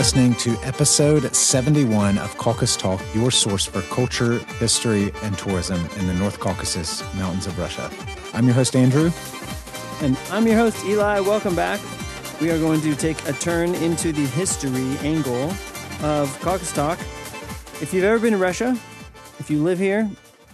listening 0.00 0.34
to 0.36 0.56
episode 0.62 1.36
71 1.36 2.16
of 2.16 2.34
Caucasus 2.38 2.74
Talk, 2.74 3.02
your 3.14 3.30
source 3.30 3.66
for 3.66 3.82
culture, 3.94 4.38
history, 4.58 5.12
and 5.22 5.36
tourism 5.36 5.78
in 5.98 6.06
the 6.06 6.14
North 6.14 6.40
Caucasus 6.40 7.02
Mountains 7.16 7.46
of 7.46 7.58
Russia. 7.58 7.90
I'm 8.32 8.46
your 8.46 8.54
host, 8.54 8.74
Andrew. 8.74 9.10
And 10.00 10.16
I'm 10.30 10.46
your 10.46 10.56
host, 10.56 10.82
Eli. 10.86 11.20
Welcome 11.20 11.54
back. 11.54 11.82
We 12.40 12.50
are 12.50 12.58
going 12.58 12.80
to 12.80 12.94
take 12.94 13.22
a 13.28 13.34
turn 13.34 13.74
into 13.74 14.10
the 14.10 14.24
history 14.24 14.96
angle 15.06 15.52
of 16.02 16.34
Caucasus 16.40 16.72
Talk. 16.72 16.98
If 17.82 17.92
you've 17.92 18.04
ever 18.04 18.18
been 18.18 18.32
to 18.32 18.38
Russia, 18.38 18.78
if 19.38 19.50
you 19.50 19.62
live 19.62 19.78
here, 19.78 20.10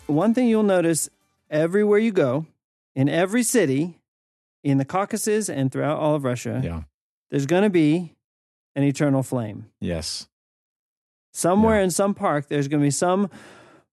one 0.08 0.34
thing 0.34 0.48
you'll 0.48 0.64
notice 0.64 1.08
everywhere 1.52 2.00
you 2.00 2.10
go, 2.10 2.46
in 2.96 3.08
every 3.08 3.44
city, 3.44 4.00
in 4.64 4.78
the 4.78 4.84
Caucasus 4.84 5.48
and 5.48 5.70
throughout 5.70 5.98
all 6.00 6.16
of 6.16 6.24
Russia, 6.24 6.60
Yeah. 6.64 6.82
there's 7.30 7.46
going 7.46 7.62
to 7.62 7.70
be 7.70 8.15
an 8.76 8.84
eternal 8.84 9.24
flame. 9.24 9.66
Yes. 9.80 10.28
Somewhere 11.32 11.78
Yeah. 11.78 11.84
in 11.84 11.90
some 11.90 12.14
park, 12.14 12.46
there's 12.46 12.68
going 12.68 12.80
to 12.80 12.86
be 12.86 12.90
some 12.92 13.28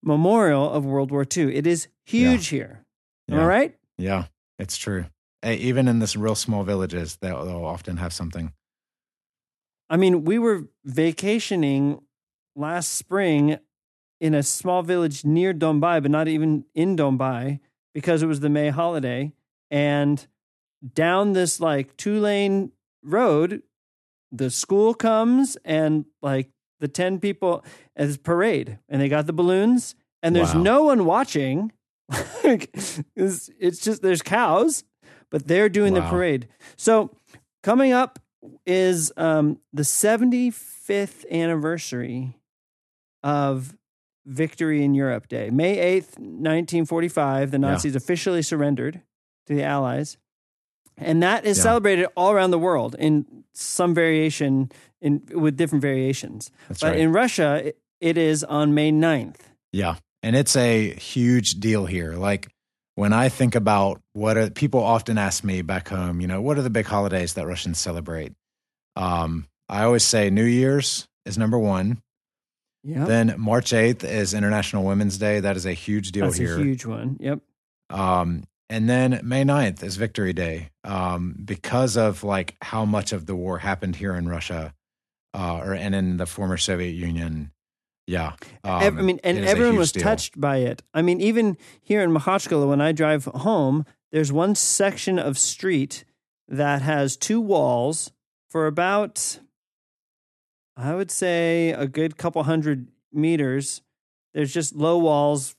memorial 0.04 0.70
of 0.70 0.86
World 0.86 1.10
War 1.10 1.26
II. 1.36 1.56
It 1.56 1.66
is 1.66 1.88
huge 2.06 2.48
here. 2.48 2.86
Am 3.30 3.38
I 3.40 3.42
Yeah. 3.42 3.48
right? 3.48 3.78
Yeah. 3.98 4.26
It's 4.60 4.78
true. 4.78 5.06
Hey, 5.42 5.56
even 5.56 5.88
in 5.88 6.00
this 6.00 6.16
real 6.16 6.36
small 6.36 6.64
villages, 6.64 7.18
they'll, 7.18 7.44
they'll 7.46 7.66
often 7.66 7.98
have 7.98 8.14
something. 8.14 8.54
I 9.90 9.98
mean, 9.98 10.24
we 10.24 10.38
were 10.40 10.68
vacationing 10.86 12.02
last 12.56 12.90
spring 12.94 13.58
in 14.22 14.34
a 14.34 14.44
small 14.44 14.84
village 14.84 15.26
near 15.26 15.54
Dombai, 15.54 16.02
but 16.02 16.12
not 16.12 16.28
even 16.28 16.66
in 16.74 16.96
Dombai 16.96 17.60
because 17.94 18.24
it 18.24 18.28
was 18.28 18.40
the 18.40 18.50
May 18.50 18.70
holiday. 18.70 19.34
And 19.70 20.26
down 20.94 21.34
this 21.34 21.60
like 21.60 21.96
two 21.98 22.20
lane 22.20 22.72
road, 23.04 23.64
the 24.36 24.50
school 24.50 24.94
comes 24.96 25.56
and 25.64 26.06
like 26.22 26.50
the 26.80 26.88
10 26.88 27.20
people 27.20 27.64
as 27.96 28.18
parade 28.18 28.80
and 28.90 29.00
they 29.02 29.08
got 29.08 29.28
the 29.28 29.34
balloons 29.34 29.96
and 30.22 30.36
there's 30.36 30.54
Wow. 30.56 30.62
no 30.64 30.84
one 30.84 31.06
watching. 31.06 31.72
It's, 32.44 33.50
it's 33.58 33.80
just 33.80 34.02
there's 34.02 34.22
cows, 34.22 34.84
but 35.32 35.48
they're 35.48 35.70
doing 35.70 35.94
the 35.94 36.02
parade. 36.02 36.48
So 36.76 37.16
coming 37.64 37.94
up 37.94 38.20
is 38.66 39.12
um, 39.16 39.60
the 39.72 39.84
75th 39.84 41.30
anniversary 41.32 42.38
of 43.24 43.78
Victory 44.26 44.84
in 44.84 44.94
Europe 44.94 45.28
Day. 45.28 45.50
May 45.50 45.78
8th, 46.00 46.18
1945, 46.20 47.52
the 47.52 47.58
Yeah. 47.58 47.62
Nazis 47.62 47.96
officially 47.96 48.42
surrendered 48.42 49.02
to 49.48 49.54
the 49.56 49.64
Allies. 49.64 50.18
And 50.98 51.22
that 51.24 51.46
is 51.46 51.58
Yeah. 51.58 51.64
celebrated 51.64 52.08
all 52.16 52.32
around 52.32 52.52
the 52.52 52.60
world 52.60 52.96
in 53.00 53.26
some 53.54 53.94
variation 53.94 54.72
in 55.02 55.22
with 55.34 55.58
different 55.58 55.82
variations. 55.82 56.52
That's 56.68 56.82
but 56.82 56.92
right. 56.92 57.00
in 57.00 57.12
Russia, 57.12 57.68
it, 57.68 57.78
it 58.00 58.18
is 58.18 58.44
on 58.44 58.74
May 58.74 58.92
9th. 58.92 59.40
Yeah. 59.72 59.96
And 60.22 60.36
it's 60.36 60.56
a 60.56 60.94
huge 60.94 61.60
deal 61.60 61.86
here. 61.86 62.14
Like 62.14 62.48
when 62.96 63.12
I 63.12 63.30
think 63.30 63.56
about 63.56 64.02
what 64.14 64.38
are, 64.38 64.50
people 64.50 64.82
often 64.84 65.18
ask 65.18 65.44
me 65.44 65.62
back 65.62 65.90
home, 65.90 66.22
you 66.22 66.28
know, 66.28 66.42
what 66.42 66.58
are 66.58 66.62
the 66.62 66.70
big 66.70 66.86
holidays 66.86 67.34
that 67.34 67.46
Russians 67.48 67.80
celebrate? 67.80 68.34
Um, 68.96 69.48
I 69.68 69.84
always 69.84 70.04
say 70.04 70.30
New 70.30 70.46
Year's 70.46 71.08
is 71.26 71.38
number 71.38 71.58
one. 71.58 72.02
Yeah. 72.84 73.06
Then 73.06 73.36
March 73.38 73.72
8th 73.72 74.04
is 74.04 74.34
International 74.34 74.84
Women's 74.84 75.18
Day. 75.18 75.40
That 75.40 75.56
is 75.58 75.66
a 75.66 75.74
huge 75.74 76.12
deal 76.12 76.26
That's 76.26 76.38
here. 76.38 76.58
a 76.60 76.64
huge 76.64 76.86
one. 76.86 77.18
Yep. 77.20 77.40
Um, 77.90 78.44
and 78.74 78.90
then 78.90 79.20
May 79.24 79.44
9th 79.44 79.84
is 79.84 79.98
Victory 79.98 80.34
Day 80.34 80.72
um, 80.84 81.36
because 81.46 81.96
of 81.96 82.24
like 82.24 82.56
how 82.60 82.86
much 82.86 83.14
of 83.14 83.28
the 83.28 83.36
war 83.36 83.60
happened 83.60 83.98
here 83.98 84.16
in 84.16 84.28
Russia 84.28 84.74
uh, 85.36 85.58
or 85.58 85.74
and 85.74 85.94
in 85.94 86.18
the 86.18 86.26
former 86.26 86.58
Soviet 86.58 86.94
Union. 86.94 87.52
Yeah. 88.08 88.34
Ev- 88.64 88.72
I 88.72 88.88
um, 88.88 89.06
mean, 89.06 89.20
and 89.24 89.38
it 89.38 89.44
is 89.44 89.50
a 89.50 89.52
everyone 89.52 89.76
was 89.78 89.92
deal. 89.92 90.02
touched 90.02 90.42
by 90.42 90.58
it. 90.58 90.82
I 90.92 91.04
mean, 91.04 91.22
even 91.22 91.56
here 91.84 92.02
in 92.02 92.10
Makhachkala, 92.10 92.68
when 92.68 92.82
I 92.82 92.94
drive 92.94 93.26
home, 93.26 93.86
there's 94.12 94.32
one 94.32 94.56
section 94.56 95.20
of 95.20 95.38
street 95.38 96.04
that 96.48 96.82
has 96.82 97.16
two 97.16 97.40
walls 97.40 98.12
for 98.50 98.66
about, 98.66 99.38
I 100.76 100.96
would 100.96 101.12
say, 101.12 101.70
a 101.70 101.86
good 101.86 102.18
couple 102.18 102.42
hundred 102.42 102.88
meters. 103.12 103.84
There's 104.34 104.52
just 104.52 104.76
low 104.76 104.98
walls 104.98 105.56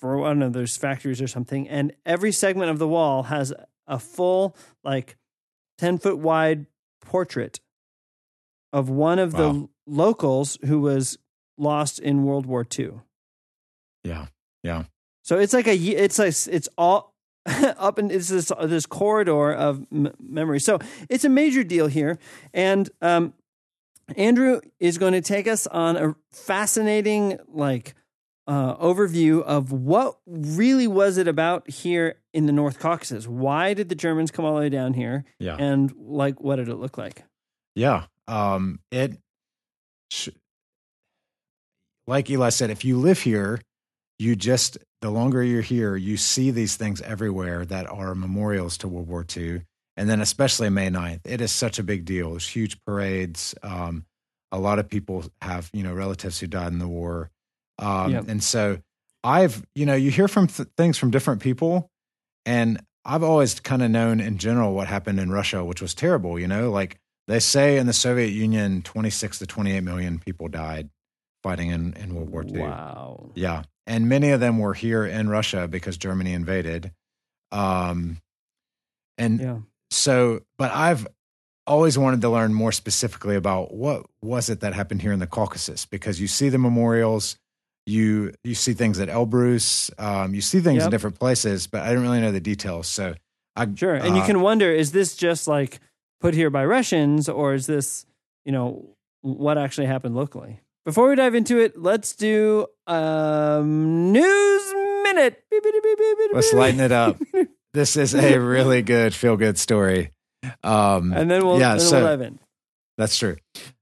for, 0.00 0.16
one 0.18 0.42
of 0.42 0.52
those 0.52 0.76
factories 0.76 1.20
or 1.20 1.28
something. 1.28 1.68
And 1.68 1.92
every 2.04 2.32
segment 2.32 2.70
of 2.70 2.78
the 2.78 2.88
wall 2.88 3.24
has 3.24 3.52
a 3.86 3.98
full, 3.98 4.56
like, 4.82 5.16
10 5.78 5.98
foot 5.98 6.18
wide 6.18 6.66
portrait 7.00 7.60
of 8.72 8.88
one 8.88 9.18
of 9.18 9.32
the 9.32 9.68
locals 9.86 10.58
who 10.64 10.80
was 10.80 11.18
lost 11.58 11.98
in 11.98 12.24
World 12.24 12.46
War 12.46 12.66
II. 12.78 12.92
Yeah. 14.04 14.26
Yeah. 14.62 14.84
So 15.22 15.38
it's 15.38 15.52
like 15.52 15.66
a 15.66 15.76
it's 15.76 16.18
like 16.18 16.34
it's 16.52 16.68
all 16.76 17.14
up 17.46 17.98
and 17.98 18.10
it's 18.10 18.28
this 18.28 18.50
this 18.64 18.86
corridor 18.86 19.52
of 19.52 19.86
m- 19.92 20.12
memory. 20.18 20.60
So 20.60 20.78
it's 21.08 21.24
a 21.24 21.28
major 21.28 21.62
deal 21.62 21.86
here, 21.86 22.18
and 22.52 22.88
um, 23.00 23.34
Andrew 24.16 24.60
is 24.78 24.98
going 24.98 25.12
to 25.12 25.20
take 25.20 25.46
us 25.46 25.66
on 25.66 25.96
a 25.96 26.16
fascinating 26.32 27.38
like 27.48 27.94
uh, 28.50 28.74
overview 28.78 29.42
of 29.44 29.70
what 29.70 30.18
really 30.26 30.88
was 30.88 31.16
it 31.18 31.28
about 31.28 31.70
here 31.70 32.16
in 32.34 32.46
the 32.46 32.52
North 32.52 32.80
Caucasus. 32.80 33.28
Why 33.28 33.74
did 33.74 33.88
the 33.88 33.94
Germans 33.94 34.32
come 34.32 34.44
all 34.44 34.54
the 34.54 34.60
way 34.62 34.68
down 34.68 34.94
here, 34.94 35.24
Yeah. 35.38 35.54
and 35.56 35.92
like 35.96 36.40
what 36.40 36.56
did 36.56 36.68
it 36.68 36.74
look 36.74 36.98
like? 36.98 37.22
Yeah. 37.76 38.06
Um, 38.26 38.80
it, 38.90 39.18
like 42.06 42.28
Eli 42.28 42.48
said, 42.48 42.70
if 42.70 42.84
you 42.84 42.98
live 42.98 43.20
here, 43.20 43.60
you 44.18 44.34
just, 44.36 44.78
the 45.00 45.10
longer 45.10 45.42
you're 45.44 45.62
here, 45.62 45.94
you 45.96 46.16
see 46.16 46.50
these 46.50 46.76
things 46.76 47.00
everywhere 47.02 47.64
that 47.66 47.86
are 47.88 48.14
memorials 48.14 48.76
to 48.78 48.88
World 48.88 49.08
War 49.08 49.24
II. 49.36 49.62
And 49.96 50.08
then, 50.10 50.20
especially 50.20 50.70
May 50.70 50.88
9th, 50.88 51.20
it 51.24 51.40
is 51.40 51.52
such 51.52 51.78
a 51.78 51.82
big 51.84 52.04
deal. 52.04 52.30
There's 52.30 52.48
huge 52.48 52.82
parades. 52.84 53.54
Um, 53.62 54.06
a 54.50 54.58
lot 54.58 54.78
of 54.78 54.88
people 54.88 55.24
have, 55.40 55.70
you 55.72 55.82
know, 55.84 55.94
relatives 55.94 56.40
who 56.40 56.46
died 56.48 56.72
in 56.72 56.78
the 56.80 56.88
war. 56.88 57.30
Um, 57.80 58.12
Yep. 58.12 58.24
And 58.28 58.42
so 58.42 58.78
I've, 59.24 59.64
you 59.74 59.86
know, 59.86 59.94
you 59.94 60.10
hear 60.10 60.28
from 60.28 60.46
th- 60.46 60.68
things 60.76 60.96
from 60.98 61.10
different 61.10 61.40
people. 61.42 61.90
And 62.46 62.80
I've 63.04 63.22
always 63.22 63.58
kind 63.60 63.82
of 63.82 63.90
known 63.90 64.20
in 64.20 64.38
general 64.38 64.74
what 64.74 64.86
happened 64.88 65.18
in 65.20 65.30
Russia, 65.30 65.64
which 65.64 65.80
was 65.82 65.94
terrible, 65.94 66.38
you 66.38 66.46
know, 66.48 66.70
like 66.70 66.96
they 67.28 67.38
say 67.40 67.76
in 67.78 67.86
the 67.86 67.92
Soviet 67.92 68.28
Union, 68.30 68.82
26 68.82 69.38
to 69.40 69.46
28 69.46 69.80
million 69.82 70.18
people 70.18 70.48
died 70.48 70.90
fighting 71.42 71.70
in, 71.70 71.94
in 71.94 72.14
World 72.14 72.30
War 72.30 72.44
II. 72.44 72.58
Wow. 72.60 73.30
Yeah. 73.34 73.62
And 73.86 74.08
many 74.08 74.30
of 74.30 74.40
them 74.40 74.58
were 74.58 74.74
here 74.74 75.04
in 75.06 75.28
Russia 75.28 75.66
because 75.68 75.96
Germany 75.96 76.32
invaded. 76.34 76.92
Um, 77.52 78.18
and 79.18 79.40
Yeah. 79.40 79.58
so, 79.90 80.40
but 80.58 80.70
I've 80.72 81.06
always 81.66 81.96
wanted 81.98 82.20
to 82.22 82.28
learn 82.28 82.52
more 82.54 82.72
specifically 82.72 83.36
about 83.36 83.72
what 83.72 84.04
was 84.22 84.48
it 84.50 84.60
that 84.60 84.74
happened 84.74 85.02
here 85.02 85.12
in 85.12 85.18
the 85.18 85.26
Caucasus 85.26 85.86
because 85.86 86.20
you 86.20 86.26
see 86.26 86.48
the 86.48 86.58
memorials, 86.58 87.36
you 87.90 88.32
you 88.44 88.54
see 88.54 88.72
things 88.72 88.98
at 89.00 89.08
Elbrus, 89.08 89.90
um, 90.00 90.34
you 90.34 90.40
see 90.40 90.60
things 90.60 90.84
in 90.84 90.90
different 90.90 91.18
places, 91.18 91.66
but 91.66 91.82
I 91.82 91.88
didn't 91.88 92.02
really 92.02 92.20
know 92.20 92.32
the 92.32 92.40
details. 92.40 92.86
So, 92.86 93.14
I 93.56 93.66
Sure. 93.74 93.94
And 93.94 94.16
you 94.16 94.22
uh, 94.22 94.26
can 94.26 94.40
wonder 94.40 94.70
is 94.70 94.92
this 94.92 95.16
just 95.16 95.48
like 95.48 95.80
put 96.20 96.34
here 96.34 96.50
by 96.50 96.64
Russians 96.64 97.28
or 97.28 97.54
is 97.54 97.66
this, 97.66 98.06
you 98.44 98.52
know, 98.52 98.96
what 99.22 99.58
actually 99.58 99.86
happened 99.86 100.14
locally? 100.14 100.60
Before 100.84 101.08
we 101.08 101.16
dive 101.16 101.34
into 101.34 101.58
it, 101.58 101.76
let's 101.76 102.14
do 102.14 102.66
um 102.86 104.12
news 104.12 104.74
minute. 105.02 105.44
Let's 106.32 106.52
lighten 106.52 106.80
it 106.80 106.92
up. 106.92 107.20
this 107.74 107.96
is 107.96 108.14
a 108.14 108.38
really 108.38 108.82
good 108.82 109.14
feel 109.14 109.36
good 109.36 109.58
story. 109.58 110.12
Um, 110.62 111.12
And 111.12 111.30
then 111.30 111.44
we'll, 111.44 111.60
yeah, 111.60 111.76
then 111.76 111.80
so- 111.80 112.16
we'll. 112.16 112.38
That's 112.96 113.18
true. 113.18 113.36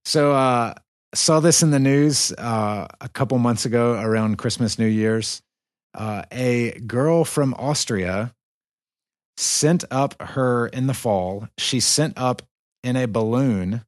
So 0.05 0.33
uh 0.33 0.75
saw 1.15 1.41
this 1.41 1.63
in 1.63 1.71
the 1.71 1.79
news 1.79 2.33
uh 2.33 2.87
a 3.01 3.09
couple 3.09 3.39
months 3.39 3.65
ago 3.65 3.95
around 3.95 4.39
Christmas 4.39 4.79
New 4.79 4.87
Year's. 4.87 5.43
Uh 5.95 6.23
a 6.31 6.79
girl 6.81 7.25
from 7.25 7.55
Austria 7.55 8.35
sent 9.37 9.85
up 9.91 10.21
her 10.21 10.67
in 10.69 10.87
the 10.87 10.95
fall. 10.95 11.49
She 11.59 11.81
sent 11.81 12.19
up 12.19 12.43
in 12.83 12.97
a 12.97 13.07
balloon 13.07 13.85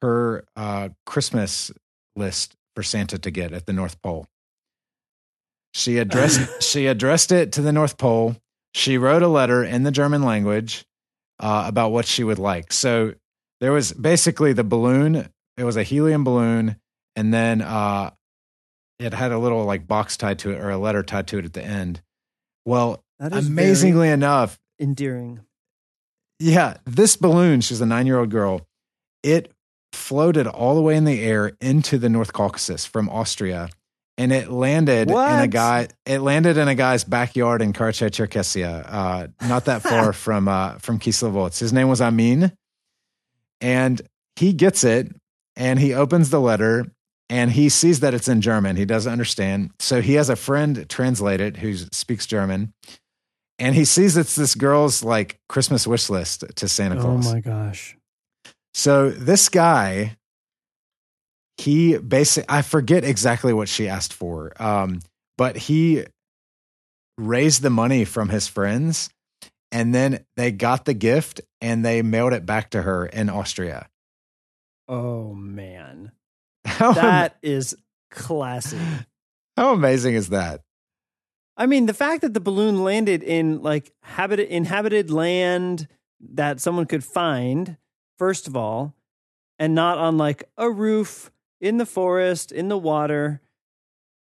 her 0.00 0.44
uh 0.56 0.90
Christmas 1.06 1.70
list 2.16 2.54
for 2.74 2.82
Santa 2.82 3.18
to 3.18 3.30
get 3.30 3.52
at 3.52 3.66
the 3.66 3.72
North 3.72 4.00
Pole. 4.02 4.26
She 5.74 5.98
addressed 5.98 6.62
she 6.70 6.86
addressed 6.86 7.32
it 7.32 7.52
to 7.52 7.62
the 7.62 7.72
North 7.72 7.98
Pole. 7.98 8.36
She 8.74 8.98
wrote 8.98 9.22
a 9.22 9.28
letter 9.28 9.62
in 9.62 9.82
the 9.82 9.90
German 9.90 10.22
language 10.22 10.84
uh, 11.40 11.64
about 11.66 11.90
what 11.90 12.06
she 12.06 12.24
would 12.24 12.38
like. 12.38 12.72
So 12.72 13.14
there 13.60 13.72
was 13.72 13.92
basically 13.92 14.52
the 14.52 14.64
balloon. 14.64 15.28
It 15.56 15.64
was 15.64 15.76
a 15.76 15.82
helium 15.82 16.24
balloon, 16.24 16.76
and 17.16 17.32
then 17.32 17.60
uh, 17.62 18.10
it 18.98 19.12
had 19.12 19.32
a 19.32 19.38
little 19.38 19.64
like 19.64 19.86
box 19.86 20.16
tied 20.16 20.38
to 20.40 20.50
it 20.50 20.58
or 20.58 20.70
a 20.70 20.78
letter 20.78 21.02
tied 21.02 21.26
to 21.28 21.38
it 21.38 21.44
at 21.44 21.52
the 21.52 21.62
end. 21.64 22.00
Well, 22.64 23.02
That 23.18 23.32
is 23.34 23.48
amazingly 23.48 24.08
enough, 24.08 24.58
endearing. 24.80 25.40
yeah, 26.38 26.76
this 26.86 27.16
balloon. 27.16 27.60
She's 27.60 27.80
a 27.80 27.86
nine-year-old 27.86 28.30
girl. 28.30 28.66
It 29.22 29.52
floated 29.92 30.46
all 30.46 30.74
the 30.74 30.80
way 30.80 30.96
in 30.96 31.04
the 31.04 31.20
air 31.22 31.52
into 31.60 31.98
the 31.98 32.08
North 32.08 32.32
Caucasus 32.32 32.86
from 32.86 33.08
Austria, 33.10 33.68
and 34.16 34.32
it 34.32 34.50
landed 34.50 35.10
in 35.10 35.16
a 35.16 35.48
guy. 35.48 35.88
It 36.06 36.20
landed 36.20 36.56
in 36.56 36.66
a 36.68 36.74
guy's 36.74 37.04
backyard 37.04 37.60
in 37.62 37.72
Karachay, 37.72 38.10
Cherkessia, 38.10 38.86
uh, 38.88 39.26
not 39.46 39.66
that 39.66 39.82
far 39.90 40.12
from 40.12 40.48
uh, 40.48 40.78
from 40.78 40.98
Kislovodsk. 40.98 41.58
His 41.60 41.72
name 41.72 41.88
was 41.88 42.00
Amin, 42.00 42.52
and 43.60 44.00
he 44.36 44.52
gets 44.52 44.84
it, 44.84 45.14
and 45.62 45.78
he 45.78 45.94
opens 45.94 46.30
the 46.30 46.40
letter, 46.40 46.86
and 47.30 47.52
he 47.52 47.68
sees 47.68 48.00
that 48.00 48.14
it's 48.14 48.26
in 48.26 48.40
German. 48.40 48.74
He 48.74 48.84
doesn't 48.84 49.12
understand, 49.12 49.70
so 49.78 50.00
he 50.00 50.14
has 50.14 50.28
a 50.28 50.34
friend 50.34 50.88
translate 50.88 51.40
it 51.40 51.58
who 51.58 51.76
speaks 51.76 52.26
German. 52.26 52.72
And 53.60 53.76
he 53.76 53.84
sees 53.84 54.16
it's 54.16 54.34
this 54.34 54.56
girl's 54.56 55.04
like 55.04 55.38
Christmas 55.48 55.86
wish 55.86 56.10
list 56.10 56.44
to 56.56 56.66
Santa 56.66 57.00
Claus. 57.00 57.28
Oh 57.28 57.32
my 57.32 57.38
gosh. 57.38 57.96
So 58.74 59.10
this 59.10 59.48
guy, 59.48 60.16
he 61.58 61.96
basically, 61.96 62.52
I 62.52 62.62
forget 62.62 63.04
exactly 63.04 63.52
what 63.52 63.68
she 63.68 63.88
asked 63.88 64.12
for, 64.12 64.52
um, 64.60 64.98
but 65.38 65.56
he 65.56 66.06
raised 67.18 67.62
the 67.62 67.70
money 67.70 68.04
from 68.04 68.30
his 68.30 68.48
friends 68.48 69.10
and 69.70 69.94
then 69.94 70.24
they 70.36 70.50
got 70.50 70.86
the 70.86 70.94
gift 70.94 71.40
and 71.60 71.84
they 71.84 72.02
mailed 72.02 72.32
it 72.32 72.44
back 72.44 72.70
to 72.70 72.82
her 72.82 73.06
in 73.06 73.30
Austria. 73.30 73.86
Oh 74.92 75.32
man. 75.32 76.12
How, 76.66 76.92
That 76.92 77.38
is 77.42 77.74
classy. 78.10 78.78
how 79.56 79.72
amazing 79.72 80.14
is 80.14 80.28
that? 80.28 80.60
I 81.56 81.64
mean, 81.66 81.86
the 81.86 81.94
fact 81.94 82.20
that 82.22 82.34
the 82.34 82.40
balloon 82.40 82.84
landed 82.84 83.22
in 83.22 83.62
like 83.62 83.92
habited 84.02 84.48
inhabited 84.48 85.10
land 85.10 85.88
that 86.20 86.60
someone 86.60 86.84
could 86.86 87.04
find, 87.04 87.78
first 88.18 88.46
of 88.46 88.54
all, 88.54 88.94
and 89.58 89.74
not 89.74 89.96
on 89.96 90.18
like 90.18 90.44
a 90.58 90.70
roof 90.70 91.30
in 91.60 91.78
the 91.78 91.86
forest, 91.86 92.52
in 92.52 92.68
the 92.68 92.78
water, 92.78 93.40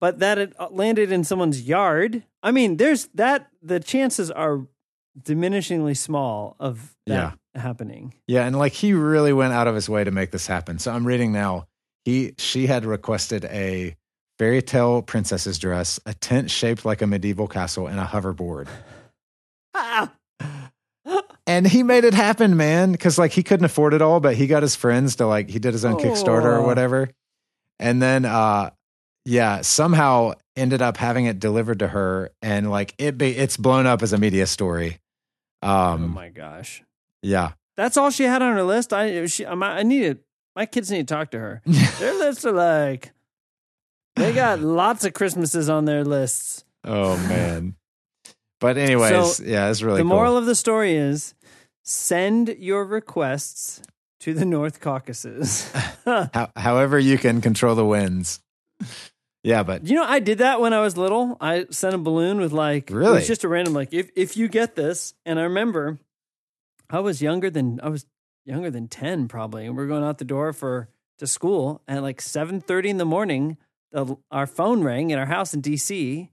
but 0.01 0.19
that 0.19 0.39
it 0.39 0.55
uh, 0.59 0.69
landed 0.71 1.13
in 1.13 1.23
someone's 1.23 1.63
yard. 1.63 2.25
I 2.43 2.51
mean, 2.51 2.79
there's 2.79 3.07
that 3.15 3.49
the 3.63 3.79
chances 3.79 4.31
are 4.31 4.67
diminishingly 5.23 5.97
small 5.97 6.57
of 6.61 6.95
that 7.07 7.39
happening. 7.55 8.15
Yeah, 8.27 8.47
and 8.47 8.57
like 8.59 8.73
he 8.73 8.93
really 8.93 9.33
went 9.33 9.53
out 9.53 9.67
of 9.69 9.75
his 9.75 9.89
way 9.89 10.05
to 10.05 10.11
make 10.11 10.31
this 10.31 10.47
happen. 10.47 10.79
So 10.79 10.93
I'm 10.93 11.07
reading 11.07 11.33
now. 11.33 11.67
He 12.05 12.35
she 12.39 12.67
had 12.67 12.85
requested 12.85 13.45
a 13.47 13.97
fairy 14.39 14.63
tale 14.63 15.03
princess's 15.03 15.59
dress, 15.59 15.99
a 16.07 16.15
tent 16.15 16.51
shaped 16.51 16.85
like 16.85 17.03
a 17.03 17.07
medieval 17.07 17.49
castle, 17.49 17.87
and 17.87 17.99
a 17.99 18.05
hoverboard. 18.05 18.69
Ah! 19.75 20.13
And 21.47 21.67
he 21.67 21.83
made 21.83 22.05
it 22.05 22.13
happen, 22.13 22.57
man, 22.59 22.93
because 22.93 23.19
like 23.19 23.33
he 23.33 23.43
couldn't 23.43 23.65
afford 23.65 23.95
it 23.95 24.03
all, 24.03 24.21
but 24.21 24.37
he 24.37 24.47
got 24.47 24.63
his 24.63 24.77
friends 24.77 25.17
to 25.17 25.27
like 25.27 25.49
he 25.49 25.59
did 25.59 25.73
his 25.73 25.85
own 25.85 25.97
Kickstarter 25.97 26.45
or 26.45 26.59
Oh. 26.59 26.67
whatever. 26.67 27.09
And 27.81 28.03
then 28.03 28.25
uh 28.27 28.71
yeah, 29.25 29.63
somehow 29.63 30.33
ended 30.57 30.83
up 30.83 30.97
having 30.99 31.25
it 31.27 31.39
delivered 31.39 31.79
to 31.79 31.89
her 31.89 32.31
and 32.43 32.71
like 32.71 32.95
it 32.99 33.17
be 33.17 33.35
it's 33.37 33.57
blown 33.57 33.87
up 33.87 34.03
as 34.03 34.13
a 34.13 34.19
media 34.19 34.47
story. 34.47 34.99
Oh 35.63 35.69
Um 35.93 36.11
my 36.15 36.29
gosh. 36.29 36.83
yeah. 37.23 37.53
That's 37.77 37.97
all 37.97 38.11
she 38.11 38.25
had 38.25 38.43
on 38.43 38.55
her 38.55 38.63
list. 38.65 38.93
I 38.93 39.27
she 39.27 39.47
I 39.47 39.53
I 39.55 39.83
needed 39.83 40.19
my 40.57 40.67
kids 40.67 40.91
need 40.91 41.07
to 41.07 41.15
talk 41.15 41.31
to 41.31 41.39
her. 41.39 41.63
Their 41.67 42.15
lists 42.19 42.45
are 42.45 42.53
like 42.53 43.13
they 44.17 44.33
got 44.33 44.61
lots 44.81 45.05
of 45.05 45.15
Christmases 45.15 45.69
on 45.69 45.85
their 45.85 46.05
lists. 46.05 46.65
oh 46.85 47.17
man. 47.29 47.77
But 48.61 48.77
anyways, 48.77 49.37
So, 49.37 49.45
yeah, 49.45 49.71
it's 49.71 49.83
really 49.83 49.99
the 49.99 50.03
cool. 50.03 50.09
moral 50.17 50.37
of 50.37 50.45
the 50.47 50.57
story 50.57 50.97
is 50.97 51.35
send 51.85 52.49
your 52.59 52.85
requests 52.85 53.81
to 54.21 54.35
the 54.35 54.45
North 54.45 54.81
Caucasus. 54.81 55.71
How, 56.05 56.51
however 56.57 56.99
you 56.99 57.17
can 57.19 57.41
control 57.41 57.77
the 57.77 57.85
winds. 57.87 58.41
Yeah, 59.45 59.63
but 59.63 59.87
you 59.87 59.95
know, 59.95 60.05
I 60.05 60.19
did 60.19 60.39
that 60.39 60.61
when 60.61 60.73
I 60.73 60.81
was 60.81 60.97
little. 60.97 61.37
I 61.41 61.67
sent 61.71 61.95
a 61.95 61.99
balloon 61.99 62.39
with 62.41 62.53
like 62.53 62.91
it 62.91 62.95
Really? 62.95 63.15
was 63.15 63.27
just 63.27 63.45
a 63.45 63.49
random 63.49 63.73
like 63.75 63.93
if 63.93 64.11
if 64.17 64.37
you 64.37 64.49
get 64.49 64.75
this, 64.75 65.15
and 65.25 65.39
I 65.39 65.45
remember 65.45 65.99
I 66.91 67.01
was 67.01 67.23
younger 67.23 67.49
than 67.51 67.81
I 67.83 67.89
was 67.89 68.05
younger 68.45 68.71
than 68.71 68.89
ten 68.89 69.29
probably, 69.29 69.67
and 69.67 69.77
we 69.77 69.83
are 69.85 69.87
going 69.87 70.03
out 70.05 70.19
the 70.19 70.25
door 70.25 70.53
for 70.53 70.89
to 71.19 71.27
school 71.27 71.83
and 71.87 71.99
at 71.99 72.03
like 72.03 72.21
seven 72.21 72.61
thirty 72.61 72.91
in 72.91 72.97
the 72.99 73.05
morning. 73.05 73.57
The, 73.93 74.17
our 74.31 74.47
phone 74.47 74.83
rang 74.83 75.11
in 75.11 75.19
our 75.19 75.27
house 75.27 75.55
in 75.55 75.63
DC, 75.63 76.29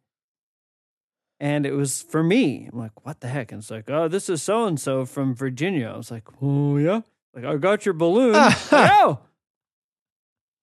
and 1.39 1.65
it 1.65 1.71
was 1.73 2.01
for 2.01 2.21
me. 2.23 2.67
I'm 2.71 2.77
like, 2.79 3.05
what 3.05 3.21
the 3.21 3.27
heck? 3.27 3.51
And 3.51 3.61
it's 3.61 3.71
like, 3.71 3.89
oh, 3.89 4.07
this 4.07 4.29
is 4.29 4.41
so 4.41 4.65
and 4.65 4.79
so 4.79 5.05
from 5.05 5.35
Virginia. 5.35 5.87
I 5.93 5.95
was 5.97 6.11
like, 6.11 6.23
oh 6.41 6.75
yeah, 6.77 7.01
like 7.33 7.45
I 7.45 7.55
got 7.57 7.85
your 7.85 7.93
balloon. 7.93 8.33
Like, 8.71 8.91
oh, 8.91 9.19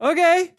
okay, 0.00 0.53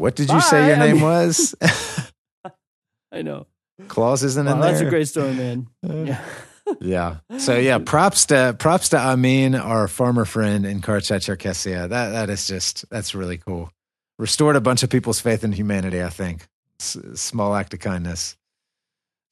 what 0.00 0.16
did 0.16 0.30
you 0.30 0.40
say 0.40 0.66
your 0.68 0.76
Bye. 0.76 0.86
Name 0.92 1.00
was? 1.00 1.54
I 3.12 3.22
know. 3.22 3.46
Claus 3.88 4.22
isn't 4.22 4.44
Wow, 4.46 4.52
in 4.54 4.60
there. 4.60 4.70
that's 4.72 4.82
a 4.82 4.88
great 4.90 5.08
story, 5.08 5.32
man. 5.34 5.66
Uh, 5.88 5.94
Yeah. 6.04 6.24
Yeah. 6.80 7.16
So 7.38 7.56
yeah, 7.58 7.78
props 7.78 8.26
to 8.26 8.54
props 8.56 8.90
to 8.90 8.96
Amin, 8.98 9.56
our 9.56 9.88
farmer 9.88 10.24
friend 10.24 10.64
in 10.64 10.80
Karachay, 10.80 11.16
Cherkessia. 11.18 11.88
That 11.88 12.10
that 12.10 12.30
is 12.30 12.46
just 12.46 12.88
that's 12.90 13.12
really 13.12 13.38
cool. 13.38 13.72
Restored 14.20 14.54
a 14.54 14.60
bunch 14.60 14.84
of 14.84 14.90
people's 14.90 15.18
faith 15.18 15.42
in 15.42 15.50
humanity. 15.50 16.00
I 16.00 16.10
think. 16.10 16.46
S- 16.78 16.96
small 17.14 17.56
act 17.56 17.74
of 17.74 17.80
kindness. 17.80 18.36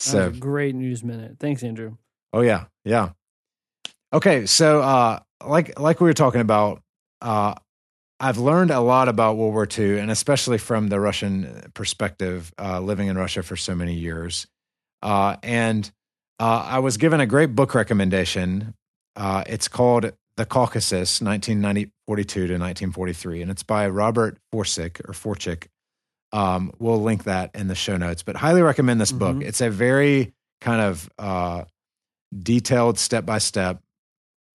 So 0.00 0.30
great 0.32 0.74
news 0.74 1.04
minute. 1.04 1.36
Thanks, 1.38 1.62
Andrew. 1.62 1.96
Oh 2.32 2.40
yeah, 2.40 2.64
yeah. 2.84 3.10
Okay, 4.12 4.46
so 4.46 4.80
uh, 4.82 5.20
like 5.46 5.78
like 5.78 6.00
we 6.00 6.08
were 6.08 6.14
talking 6.14 6.40
about, 6.40 6.82
uh, 7.22 7.54
I've 8.20 8.38
learned 8.38 8.70
a 8.70 8.80
lot 8.80 9.08
about 9.08 9.36
World 9.36 9.54
War 9.54 9.68
II, 9.78 9.98
and 9.98 10.10
especially 10.10 10.58
from 10.58 10.88
the 10.88 10.98
Russian 10.98 11.70
perspective, 11.74 12.52
uh, 12.58 12.80
living 12.80 13.08
in 13.08 13.16
Russia 13.16 13.42
for 13.42 13.56
so 13.56 13.74
many 13.74 13.94
years. 13.94 14.46
Uh, 15.02 15.36
and 15.42 15.90
uh, 16.40 16.64
I 16.66 16.78
was 16.80 16.96
given 16.96 17.20
a 17.20 17.26
great 17.26 17.54
book 17.54 17.74
recommendation. 17.74 18.74
Uh, 19.14 19.44
it's 19.46 19.68
called 19.68 20.12
The 20.36 20.44
Caucasus, 20.44 21.20
1942 21.20 22.46
to 22.48 22.52
1943, 22.54 23.42
and 23.42 23.50
it's 23.50 23.62
by 23.62 23.88
Robert 23.88 24.38
Forsick 24.52 25.00
or 25.08 25.12
Forczyk. 25.12 25.66
Um, 26.32 26.72
we'll 26.78 27.00
link 27.00 27.24
that 27.24 27.50
in 27.54 27.68
the 27.68 27.74
show 27.74 27.96
notes, 27.96 28.22
but 28.22 28.36
highly 28.36 28.62
recommend 28.62 29.00
this 29.00 29.12
book. 29.12 29.36
Mhm. 29.36 29.44
It's 29.44 29.60
a 29.60 29.70
very 29.70 30.34
kind 30.60 30.80
of 30.80 31.08
uh, 31.18 31.64
detailed 32.36 32.98
step 32.98 33.24
by 33.24 33.38
step 33.38 33.80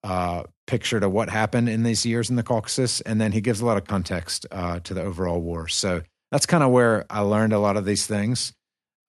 uh, 0.04 0.44
picture 0.68 1.00
to 1.00 1.10
what 1.10 1.30
happened 1.30 1.70
in 1.70 1.84
these 1.84 2.06
years 2.06 2.30
in 2.30 2.36
the 2.36 2.44
Caucasus, 2.44 3.02
and 3.02 3.20
then 3.20 3.32
he 3.32 3.42
gives 3.42 3.62
a 3.62 3.66
lot 3.66 3.78
of 3.78 3.86
context 3.86 4.46
uh, 4.52 4.80
to 4.82 4.94
the 4.94 5.02
overall 5.02 5.40
war. 5.42 5.68
So 5.68 6.02
that's 6.32 6.46
kind 6.46 6.64
of 6.64 6.72
where 6.72 7.06
I 7.10 7.20
learned 7.22 7.54
a 7.54 7.60
lot 7.60 7.78
of 7.78 7.86
these 7.86 8.08
things. 8.08 8.54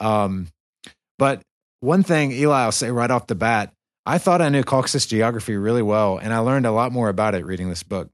Um, 0.00 0.49
but 1.18 1.42
one 1.80 2.02
thing, 2.02 2.32
Eli, 2.32 2.62
I'll 2.62 2.73
say 2.73 2.90
right 2.90 3.11
off 3.11 3.26
the 3.26 3.34
bat, 3.34 3.73
I 4.06 4.18
thought 4.18 4.42
I 4.42 4.49
knew 4.49 4.62
Caucasus 4.64 5.06
geography 5.06 5.56
really 5.56 5.82
well, 5.82 6.18
and 6.18 6.32
I 6.32 6.38
learned 6.38 6.66
a 6.66 6.73
lot 6.73 6.92
more 6.92 7.08
about 7.08 7.34
it 7.34 7.46
reading 7.46 7.68
this 7.68 7.82
book. 7.82 8.11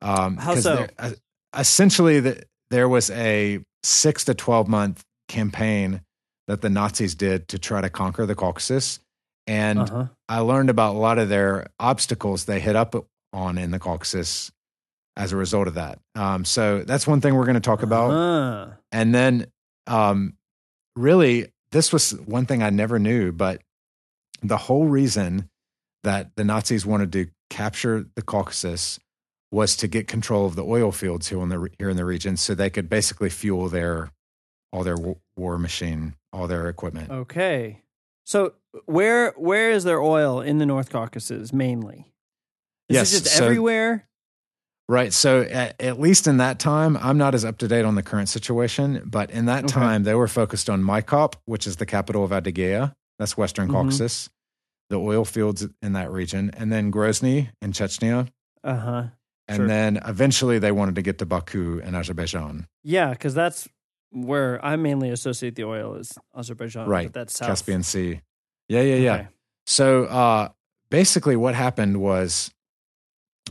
Um, 0.00 0.36
How 0.36 0.54
so? 0.54 0.76
there- 0.76 0.90
uh, 0.98 1.10
essentially, 1.56 2.20
the, 2.20 2.42
there 2.70 2.88
was 2.88 3.10
a 3.10 3.60
six 3.82 4.24
to 4.24 4.34
twelve 4.34 4.68
month 4.68 5.02
campaign 5.28 6.00
that 6.48 6.60
the 6.60 6.70
Nazis 6.70 7.14
did 7.14 7.48
to 7.48 7.58
try 7.58 7.80
to 7.80 7.90
conquer 7.90 8.24
the 8.26 8.34
Caucasus, 8.34 9.00
and 9.46 9.78
Uh-huh. 9.80 10.06
I 10.28 10.38
learned 10.40 10.70
about 10.70 10.94
a 10.94 10.98
lot 10.98 11.18
of 11.18 11.28
their 11.28 11.66
obstacles 11.78 12.44
they 12.44 12.60
hit 12.60 12.76
up 12.76 12.94
on 13.32 13.58
in 13.58 13.70
the 13.70 13.78
Caucasus 13.78 14.50
as 15.16 15.32
a 15.32 15.36
result 15.36 15.68
of 15.68 15.74
that. 15.74 15.98
Um, 16.14 16.44
so 16.44 16.82
that's 16.84 17.06
one 17.06 17.20
thing 17.20 17.34
we're 17.34 17.44
going 17.44 17.54
to 17.54 17.60
talk 17.60 17.82
about. 17.82 18.10
Uh-huh. 18.10 18.72
And 18.92 19.14
then, 19.14 19.46
um, 19.86 20.34
really, 20.96 21.48
this 21.70 21.92
was 21.92 22.12
one 22.12 22.46
thing 22.46 22.62
I 22.62 22.70
never 22.70 22.98
knew, 22.98 23.32
but 23.32 23.62
the 24.42 24.56
whole 24.56 24.86
reason 24.86 25.48
that 26.02 26.34
the 26.36 26.44
Nazis 26.44 26.84
wanted 26.84 27.12
to 27.12 27.28
capture 27.50 28.06
the 28.14 28.22
Caucasus 28.22 28.98
was 29.50 29.76
to 29.76 29.86
get 29.88 30.08
control 30.08 30.46
of 30.46 30.56
the 30.56 30.64
oil 30.64 30.90
fields 30.92 31.28
here 31.28 31.40
in 31.42 31.48
the 31.50 31.68
here 31.78 31.90
in 31.90 31.96
the 31.96 32.04
region, 32.04 32.36
so 32.36 32.54
they 32.54 32.70
could 32.70 32.88
basically 32.88 33.28
fuel 33.30 33.68
their 33.68 34.10
all 34.72 34.82
their 34.82 34.96
war 35.36 35.58
machine, 35.58 36.14
all 36.32 36.46
their 36.48 36.68
equipment. 36.68 37.10
Okay. 37.10 37.82
So 38.24 38.54
where 38.86 39.32
where 39.36 39.70
is 39.70 39.84
there 39.84 40.00
oil 40.00 40.40
in 40.40 40.58
the 40.58 40.66
North 40.66 40.90
Caucasus 40.90 41.52
mainly? 41.52 42.12
Is 42.88 42.94
Yes, 42.96 43.12
it 43.14 43.22
just 43.24 43.36
so- 43.36 43.44
everywhere? 43.44 44.08
Right. 44.88 45.12
So 45.12 45.42
at, 45.42 45.80
at 45.80 46.00
least 46.00 46.26
in 46.26 46.38
that 46.38 46.58
time, 46.58 46.96
I'm 46.98 47.16
not 47.16 47.34
as 47.34 47.44
up 47.44 47.58
to 47.58 47.68
date 47.68 47.84
on 47.84 47.94
the 47.94 48.02
current 48.02 48.28
situation, 48.28 49.02
but 49.06 49.30
in 49.30 49.46
that 49.46 49.64
Okay. 49.64 49.72
time, 49.72 50.02
they 50.02 50.14
were 50.14 50.28
focused 50.28 50.68
on 50.68 50.82
Maikop, 50.82 51.34
which 51.46 51.66
is 51.66 51.76
the 51.76 51.86
capital 51.86 52.24
of 52.24 52.30
Adygea. 52.32 52.92
That's 53.18 53.36
Western 53.36 53.68
Mhm. 53.68 53.72
Caucasus, 53.72 54.28
the 54.90 54.96
oil 54.96 55.24
fields 55.24 55.66
in 55.80 55.92
that 55.92 56.10
region, 56.10 56.50
and 56.56 56.70
then 56.72 56.90
Grozny 56.90 57.50
in 57.62 57.72
Chechnya. 57.72 58.28
Uh-huh. 58.64 59.04
And 59.48 59.56
Sure. 59.56 59.66
then 59.68 59.98
eventually 60.04 60.58
they 60.58 60.72
wanted 60.72 60.96
to 60.96 61.02
get 61.02 61.18
to 61.18 61.26
Baku 61.26 61.78
in 61.78 61.94
Azerbaijan, 61.94 62.66
Yeah, 62.82 63.14
cuz 63.14 63.34
that's 63.34 63.68
where 64.10 64.62
I 64.64 64.76
mainly 64.76 65.10
associate 65.10 65.54
the 65.54 65.64
oil 65.64 65.94
is 65.94 66.18
Azerbaijan. 66.36 66.86
Right. 66.88 67.12
That's. 67.12 67.38
Caspian 67.38 67.82
Sea. 67.82 68.20
Yeah, 68.72 68.80
yeah, 68.80 68.94
yeah. 68.94 69.14
Okay. 69.14 69.28
So 69.66 70.04
uh, 70.04 70.48
basically, 70.90 71.36
what 71.36 71.54
happened 71.54 72.00
was 72.00 72.50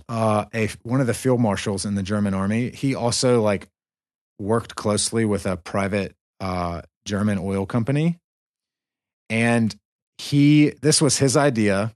uh, 0.10 0.46
a 0.52 0.70
one 0.82 1.00
of 1.00 1.06
the 1.06 1.14
field 1.14 1.40
marshals 1.40 1.86
in 1.86 1.94
the 1.94 2.02
German 2.02 2.34
army. 2.34 2.72
He 2.72 2.96
also 2.96 3.40
like 3.40 3.68
worked 4.40 4.74
closely 4.74 5.24
with 5.24 5.46
a 5.46 5.58
private 5.58 6.16
uh, 6.40 6.82
German 7.06 7.38
oil 7.38 7.68
company, 7.68 8.18
and 9.30 9.76
he 10.18 10.72
this 10.82 11.00
was 11.04 11.20
his 11.20 11.38
idea. 11.38 11.94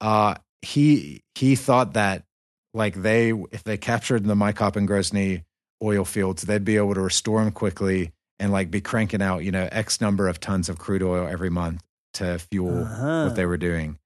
Uh, 0.00 0.36
he 0.62 1.20
he 1.34 1.54
thought 1.54 1.92
that 1.92 2.24
like 2.72 2.94
they 2.94 3.34
if 3.50 3.62
they 3.62 3.76
captured 3.76 4.24
the 4.24 4.34
Maikop 4.34 4.76
and 4.76 4.88
Grozny 4.88 5.42
oil 5.82 6.06
fields, 6.06 6.44
they'd 6.44 6.64
be 6.64 6.78
able 6.78 6.94
to 6.94 7.02
restore 7.02 7.44
them 7.44 7.52
quickly 7.52 8.10
and 8.38 8.50
like 8.50 8.70
be 8.70 8.80
cranking 8.80 9.20
out 9.20 9.44
you 9.44 9.52
know 9.52 9.68
X 9.70 10.00
number 10.00 10.28
of 10.28 10.40
tons 10.40 10.70
of 10.70 10.78
crude 10.78 11.02
oil 11.02 11.28
every 11.28 11.50
month 11.50 11.82
to 12.14 12.38
fuel 12.38 12.82
Uh-huh. 12.84 13.24
what 13.26 13.36
they 13.36 13.46
were 13.46 13.56
doing. 13.58 13.98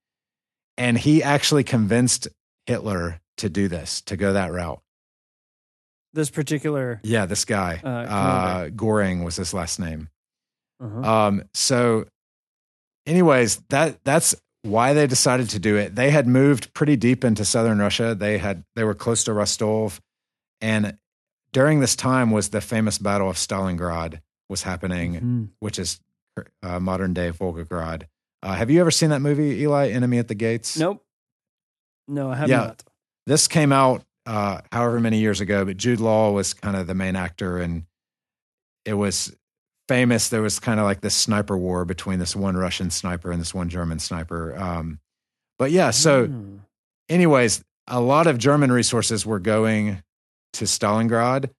And 0.78 0.98
he 0.98 1.22
actually 1.22 1.64
convinced 1.64 2.28
Hitler 2.66 3.20
to 3.38 3.48
do 3.48 3.68
this, 3.68 4.00
to 4.02 4.16
go 4.16 4.32
that 4.32 4.52
route. 4.52 4.80
This 6.12 6.30
particular. 6.30 7.00
Yeah, 7.02 7.26
this 7.26 7.44
guy, 7.44 7.80
Uh, 7.84 7.88
uh, 7.88 8.68
Goring 8.70 9.22
was 9.24 9.36
his 9.36 9.52
last 9.52 9.78
name. 9.78 10.08
Uh-huh. 10.80 11.00
Um, 11.02 11.42
so, 11.54 12.06
anyways, 13.06 13.56
that 13.68 14.02
that's 14.04 14.34
why 14.62 14.92
they 14.94 15.06
decided 15.06 15.48
to 15.50 15.58
do 15.58 15.76
it. 15.76 15.94
They 15.94 16.10
had 16.10 16.26
moved 16.26 16.72
pretty 16.74 16.96
deep 16.96 17.24
into 17.24 17.44
southern 17.44 17.78
Russia. 17.78 18.14
They 18.14 18.38
had 18.38 18.64
they 18.74 18.84
were 18.84 18.94
close 18.94 19.24
to 19.24 19.32
Rostov, 19.32 20.00
and 20.60 20.98
during 21.52 21.80
this 21.80 21.96
time 21.96 22.30
was 22.30 22.50
the 22.50 22.60
famous 22.60 22.98
Battle 22.98 23.30
of 23.30 23.36
Stalingrad 23.36 24.20
was 24.48 24.62
happening, 24.62 25.14
Mhm. 25.14 25.48
which 25.60 25.78
is 25.78 26.00
uh, 26.62 26.80
modern 26.80 27.14
day 27.14 27.30
Volgograd. 27.30 28.04
Uh, 28.42 28.54
have 28.54 28.70
you 28.70 28.80
ever 28.80 28.90
seen 28.90 29.10
that 29.10 29.20
movie, 29.20 29.60
Eli? 29.62 29.88
Enemy 29.88 30.18
at 30.18 30.28
the 30.28 30.34
Gates. 30.34 30.76
Nope. 30.78 31.02
No, 32.08 32.30
I 32.30 32.36
have 32.36 32.48
Yeah. 32.48 32.58
not. 32.58 32.82
this 33.26 33.48
came 33.48 33.72
out 33.72 34.04
uh, 34.26 34.60
however 34.72 35.00
many 35.00 35.18
years 35.18 35.40
ago, 35.40 35.64
but 35.64 35.76
Jude 35.76 36.00
Law 36.00 36.30
was 36.32 36.52
kind 36.54 36.76
of 36.76 36.86
the 36.86 36.94
main 36.94 37.16
actor, 37.16 37.58
and 37.58 37.84
it 38.84 38.94
was 38.94 39.34
famous. 39.88 40.28
There 40.28 40.42
was 40.42 40.58
kind 40.60 40.78
of 40.80 40.84
like 40.86 41.00
this 41.00 41.14
sniper 41.14 41.56
war 41.56 41.84
between 41.84 42.18
this 42.18 42.34
one 42.36 42.56
Russian 42.56 42.90
sniper 42.90 43.30
and 43.32 43.40
this 43.40 43.54
one 43.54 43.68
German 43.68 43.98
sniper. 43.98 44.56
Um, 44.56 45.00
but 45.58 45.70
yeah, 45.70 45.90
so 45.90 46.26
Hmm. 46.26 46.56
anyways, 47.08 47.62
a 47.88 48.00
lot 48.00 48.26
of 48.26 48.38
German 48.38 48.70
resources 48.72 49.24
were 49.24 49.38
going 49.40 50.02
to 50.54 50.64
Stalingrad. 50.64 51.50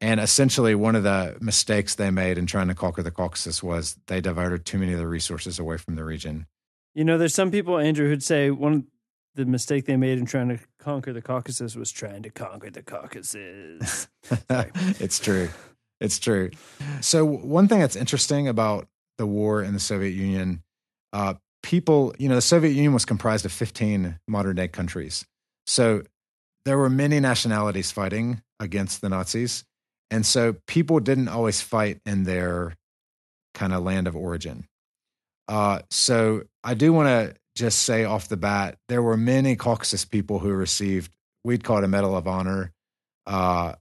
And 0.00 0.20
essentially, 0.20 0.74
one 0.74 0.94
of 0.94 1.02
the 1.02 1.36
mistakes 1.40 1.96
they 1.96 2.10
made 2.10 2.38
in 2.38 2.46
trying 2.46 2.68
to 2.68 2.74
conquer 2.74 3.02
the 3.02 3.10
Caucasus 3.10 3.62
was 3.62 3.98
they 4.06 4.20
diverted 4.20 4.64
too 4.64 4.78
many 4.78 4.92
of 4.92 4.98
the 4.98 5.08
resources 5.08 5.58
away 5.58 5.76
from 5.76 5.96
the 5.96 6.04
region. 6.04 6.46
You 6.94 7.04
know, 7.04 7.18
there's 7.18 7.34
some 7.34 7.50
people, 7.50 7.78
Andrew, 7.78 8.08
who'd 8.08 8.22
say 8.22 8.50
one 8.50 8.72
of 8.72 8.84
the 9.34 9.44
mistake 9.44 9.86
they 9.86 9.96
made 9.96 10.18
in 10.18 10.26
trying 10.26 10.48
to 10.48 10.58
conquer 10.78 11.12
the 11.12 11.22
Caucasus 11.22 11.74
was 11.74 11.90
trying 11.90 12.22
to 12.22 12.30
conquer 12.30 12.70
the 12.70 12.82
Caucasus. 12.82 14.08
It's 15.00 15.18
true. 15.18 15.48
It's 16.00 16.18
true. 16.18 16.50
So 17.00 17.24
one 17.24 17.66
thing 17.66 17.80
that's 17.80 17.96
interesting 17.96 18.46
about 18.46 18.88
the 19.16 19.26
war 19.26 19.62
in 19.62 19.74
the 19.74 19.80
Soviet 19.80 20.10
Union, 20.10 20.62
uh, 21.12 21.34
people, 21.62 22.14
you 22.18 22.28
know, 22.28 22.34
the 22.34 22.40
Soviet 22.42 22.72
Union 22.72 22.92
was 22.92 23.04
comprised 23.04 23.44
of 23.44 23.52
15 23.52 24.18
modern 24.28 24.56
day 24.56 24.68
countries. 24.68 25.26
So 25.66 26.02
there 26.64 26.78
were 26.78 26.90
many 26.90 27.20
nationalities 27.20 27.90
fighting 27.90 28.42
against 28.60 29.00
the 29.00 29.08
Nazis. 29.08 29.64
And 30.10 30.24
so 30.24 30.54
people 30.66 31.00
didn't 31.00 31.28
always 31.28 31.60
fight 31.60 32.00
in 32.06 32.24
their 32.24 32.74
kind 33.54 33.72
of 33.72 33.82
land 33.82 34.06
of 34.06 34.16
origin. 34.16 34.66
Uh, 35.46 35.80
so 35.90 36.42
I 36.62 36.74
do 36.74 36.92
want 36.92 37.08
to 37.08 37.34
just 37.54 37.80
say 37.82 38.04
off 38.04 38.28
the 38.28 38.36
bat, 38.36 38.78
there 38.88 39.02
were 39.02 39.16
many 39.16 39.56
Caucasus 39.56 40.04
people 40.04 40.38
who 40.38 40.50
received, 40.52 41.10
we'd 41.44 41.64
call 41.64 41.78
it 41.78 41.84
a 41.84 41.88
Medal 41.88 42.16
of 42.16 42.26
Honor. 42.26 42.72
Uh, 43.26 43.74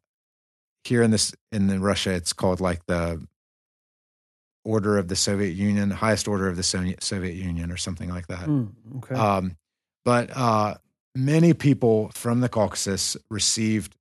here 0.84 1.04
in 1.04 1.12
this 1.12 1.34
in 1.52 1.82
Russia, 1.82 2.12
it's 2.12 2.34
called 2.34 2.62
like 2.62 2.86
the 2.88 3.26
Order 4.64 4.98
of 4.98 5.08
the 5.08 5.16
Soviet 5.16 5.52
Union, 5.52 5.92
highest 5.92 6.28
order 6.28 6.50
of 6.50 6.58
the 6.58 6.64
Soviet 6.64 7.36
Union, 7.36 7.72
or 7.72 7.78
something 7.78 8.10
like 8.10 8.28
that. 8.28 8.46
Hmm, 8.46 8.66
okay. 8.98 9.16
Um, 9.16 9.56
but 10.04 10.30
uh, 10.36 10.76
many 11.16 11.54
people 11.54 12.10
from 12.14 12.42
the 12.42 12.50
Caucasus 12.50 13.16
received 13.30 13.96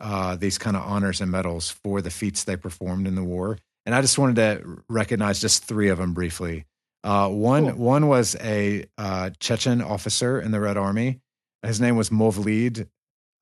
uh, 0.00 0.36
these 0.36 0.58
kind 0.58 0.76
of 0.76 0.82
honors 0.82 1.20
and 1.20 1.30
medals 1.30 1.70
for 1.70 2.00
the 2.00 2.10
feats 2.10 2.44
they 2.44 2.56
performed 2.56 3.06
in 3.06 3.14
the 3.14 3.24
war. 3.24 3.58
And 3.86 3.94
I 3.94 4.00
just 4.00 4.18
wanted 4.18 4.36
to 4.36 4.82
recognize 4.88 5.40
just 5.40 5.64
three 5.64 5.88
of 5.88 5.98
them 5.98 6.12
briefly. 6.14 6.66
Uh, 7.04 7.28
one 7.28 7.66
Cool. 7.72 7.74
one 7.84 8.06
was 8.08 8.36
a 8.40 8.84
uh, 8.98 9.30
Chechen 9.40 9.80
officer 9.82 10.40
in 10.40 10.50
the 10.50 10.60
Red 10.60 10.76
Army. 10.76 11.20
His 11.62 11.80
name 11.80 11.96
was 11.96 12.10
Movlid 12.10 12.88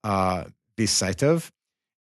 uh, 0.05 0.45
Visaitov. 0.79 1.51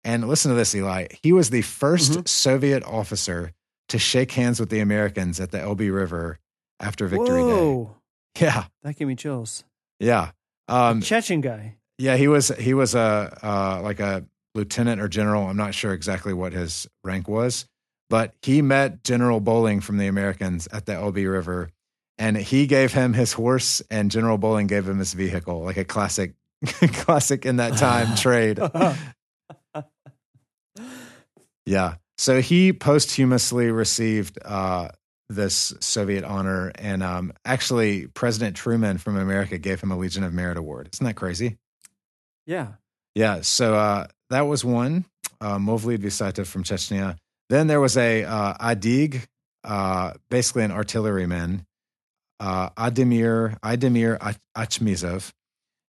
And 0.04 0.28
listen 0.28 0.50
to 0.52 0.56
this, 0.56 0.76
Eli. 0.76 1.08
He 1.24 1.32
was 1.34 1.50
the 1.50 1.62
1st 1.64 2.12
Mhm. 2.20 2.28
Soviet 2.28 2.84
officer 2.84 3.52
to 3.90 3.98
shake 3.98 4.32
hands 4.34 4.60
with 4.60 4.70
the 4.70 4.80
Americans 4.80 5.40
at 5.40 5.52
the 5.52 5.60
Elbe 5.60 5.90
River 5.92 6.38
after 6.80 7.08
Victory 7.08 7.42
Day. 7.44 7.88
Yeah, 8.38 8.66
that 8.84 8.98
gave 8.98 9.08
me 9.08 9.16
chills. 9.16 9.64
yeah, 9.98 10.32
um, 10.68 11.02
Chechen 11.02 11.40
guy. 11.40 11.78
yeah. 11.98 12.18
He 12.18 12.28
was 12.28 12.50
he 12.50 12.74
was 12.74 12.94
a 12.94 13.32
uh, 13.42 13.80
like 13.82 14.02
a 14.02 14.26
lieutenant 14.56 15.02
or 15.02 15.08
general. 15.08 15.48
I'm 15.48 15.58
not 15.58 15.76
sure 15.76 15.94
exactly 15.94 16.34
what 16.34 16.54
his 16.54 16.88
rank 17.04 17.28
was, 17.28 17.66
but 18.10 18.34
he 18.42 18.62
met 18.62 19.04
General 19.04 19.40
Bolling 19.40 19.82
from 19.82 19.98
the 19.98 20.08
Americans 20.08 20.68
at 20.72 20.86
the 20.86 20.94
Elbe 20.94 21.18
River, 21.18 21.70
and 22.18 22.38
he 22.38 22.66
gave 22.66 22.94
him 22.94 23.14
his 23.14 23.34
horse, 23.34 23.82
and 23.92 24.10
General 24.10 24.38
Bolling 24.38 24.68
gave 24.68 24.88
him 24.88 25.00
his 25.00 25.14
vehicle, 25.14 25.64
like 25.64 25.78
a 25.78 25.84
classic, 25.84 26.34
classic 26.66 27.46
in 27.46 27.58
that 27.58 27.78
time 27.78 28.16
trade. 28.18 28.60
Yeah. 31.66 31.96
So 32.18 32.42
he 32.42 32.72
posthumously 32.72 33.72
received 33.72 34.38
uh, 34.44 34.90
this 35.30 35.74
Soviet 35.80 36.24
honor, 36.24 36.72
and 36.76 37.04
um, 37.04 37.34
actually, 37.44 38.08
President 38.08 38.56
Truman 38.56 38.98
from 39.00 39.18
America 39.18 39.58
gave 39.58 39.82
him 39.82 39.92
a 39.92 39.98
Legion 39.98 40.24
of 40.24 40.34
Merit 40.34 40.58
award. 40.58 40.90
Isn't 40.94 41.06
that 41.06 41.16
crazy? 41.16 41.58
yeah. 42.46 42.74
Yeah. 43.16 43.42
So 43.42 43.76
uh, 43.76 44.08
that 44.30 44.42
was 44.42 44.64
one. 44.66 45.06
Uh, 45.42 45.58
Movlid 45.58 45.98
Visaitov 46.00 46.48
from 46.48 46.64
Chechnya. 46.64 47.18
Then 47.50 47.68
there 47.68 47.80
was 47.82 47.98
a 47.98 48.24
uh, 48.24 48.54
Adig, 48.58 49.26
uh, 49.64 50.14
basically 50.30 50.64
an 50.64 50.72
artilleryman, 50.72 51.66
uh, 52.40 52.70
Ademir 52.72 53.60
Ademir 53.60 54.18
Achmizov. 54.58 55.32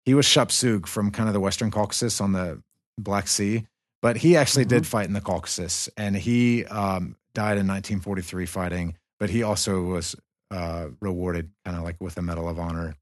He 0.04 0.14
was 0.14 0.26
Shapsug 0.26 0.86
from 0.86 1.10
kind 1.10 1.28
of 1.28 1.32
the 1.32 1.40
Western 1.40 1.70
Caucasus 1.70 2.20
on 2.20 2.32
the 2.32 2.62
Black 2.98 3.28
Sea, 3.28 3.66
but 4.02 4.16
he 4.18 4.36
actually 4.36 4.64
Mhm. 4.64 4.68
did 4.68 4.86
fight 4.86 5.06
in 5.06 5.12
the 5.14 5.20
Caucasus, 5.20 5.88
and 5.96 6.16
he 6.16 6.64
um, 6.66 7.16
died 7.34 7.58
in 7.58 7.66
1943 7.66 8.46
fighting. 8.46 8.96
But 9.18 9.30
he 9.30 9.42
also 9.42 9.82
was 9.82 10.14
uh, 10.50 10.88
rewarded 11.00 11.50
kind 11.64 11.76
of 11.76 11.82
like 11.82 11.96
with 12.00 12.16
a 12.18 12.22
Medal 12.22 12.48
of 12.48 12.58
Honor 12.58 12.94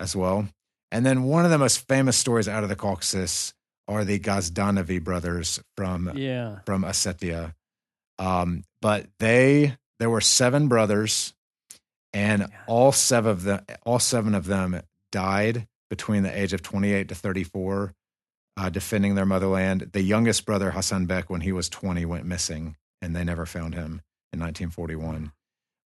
as 0.00 0.16
well. 0.16 0.48
And 0.90 1.04
then 1.06 1.22
one 1.24 1.44
of 1.44 1.50
the 1.52 1.58
most 1.58 1.86
famous 1.86 2.16
stories 2.16 2.48
out 2.48 2.62
of 2.64 2.68
the 2.68 2.74
Caucasus 2.76 3.54
are 3.88 4.04
the 4.04 4.18
Gazdanovi 4.18 5.02
brothers 5.02 5.60
from 5.76 6.10
Yeah. 6.16 6.60
from 6.66 6.82
Ossetia. 6.84 7.54
Um, 8.18 8.62
but 8.80 9.06
they 9.18 9.76
there 10.00 10.10
were 10.10 10.20
seven 10.20 10.68
brothers, 10.68 11.34
and 12.12 12.42
Yeah. 12.42 12.48
all 12.66 12.92
seven 12.92 13.30
of 13.30 13.42
them 13.42 13.64
all 13.84 13.98
seven 13.98 14.34
of 14.34 14.46
them 14.46 14.80
died 15.12 15.66
between 15.90 16.22
the 16.22 16.36
age 16.36 16.52
of 16.52 16.62
28 16.62 17.08
to 17.08 17.14
34, 17.14 17.94
uh, 18.56 18.68
defending 18.70 19.14
their 19.14 19.26
motherland. 19.26 19.90
The 19.92 20.02
youngest 20.02 20.44
brother 20.46 20.72
Hassan 20.72 21.06
Bek, 21.06 21.24
when 21.28 21.42
he 21.42 21.52
was 21.52 21.68
20, 21.68 22.04
went 22.04 22.24
missing, 22.24 22.76
and 23.02 23.14
they 23.14 23.22
never 23.24 23.46
found 23.46 23.74
him 23.74 24.02
in 24.32 24.40
1941. 24.40 25.32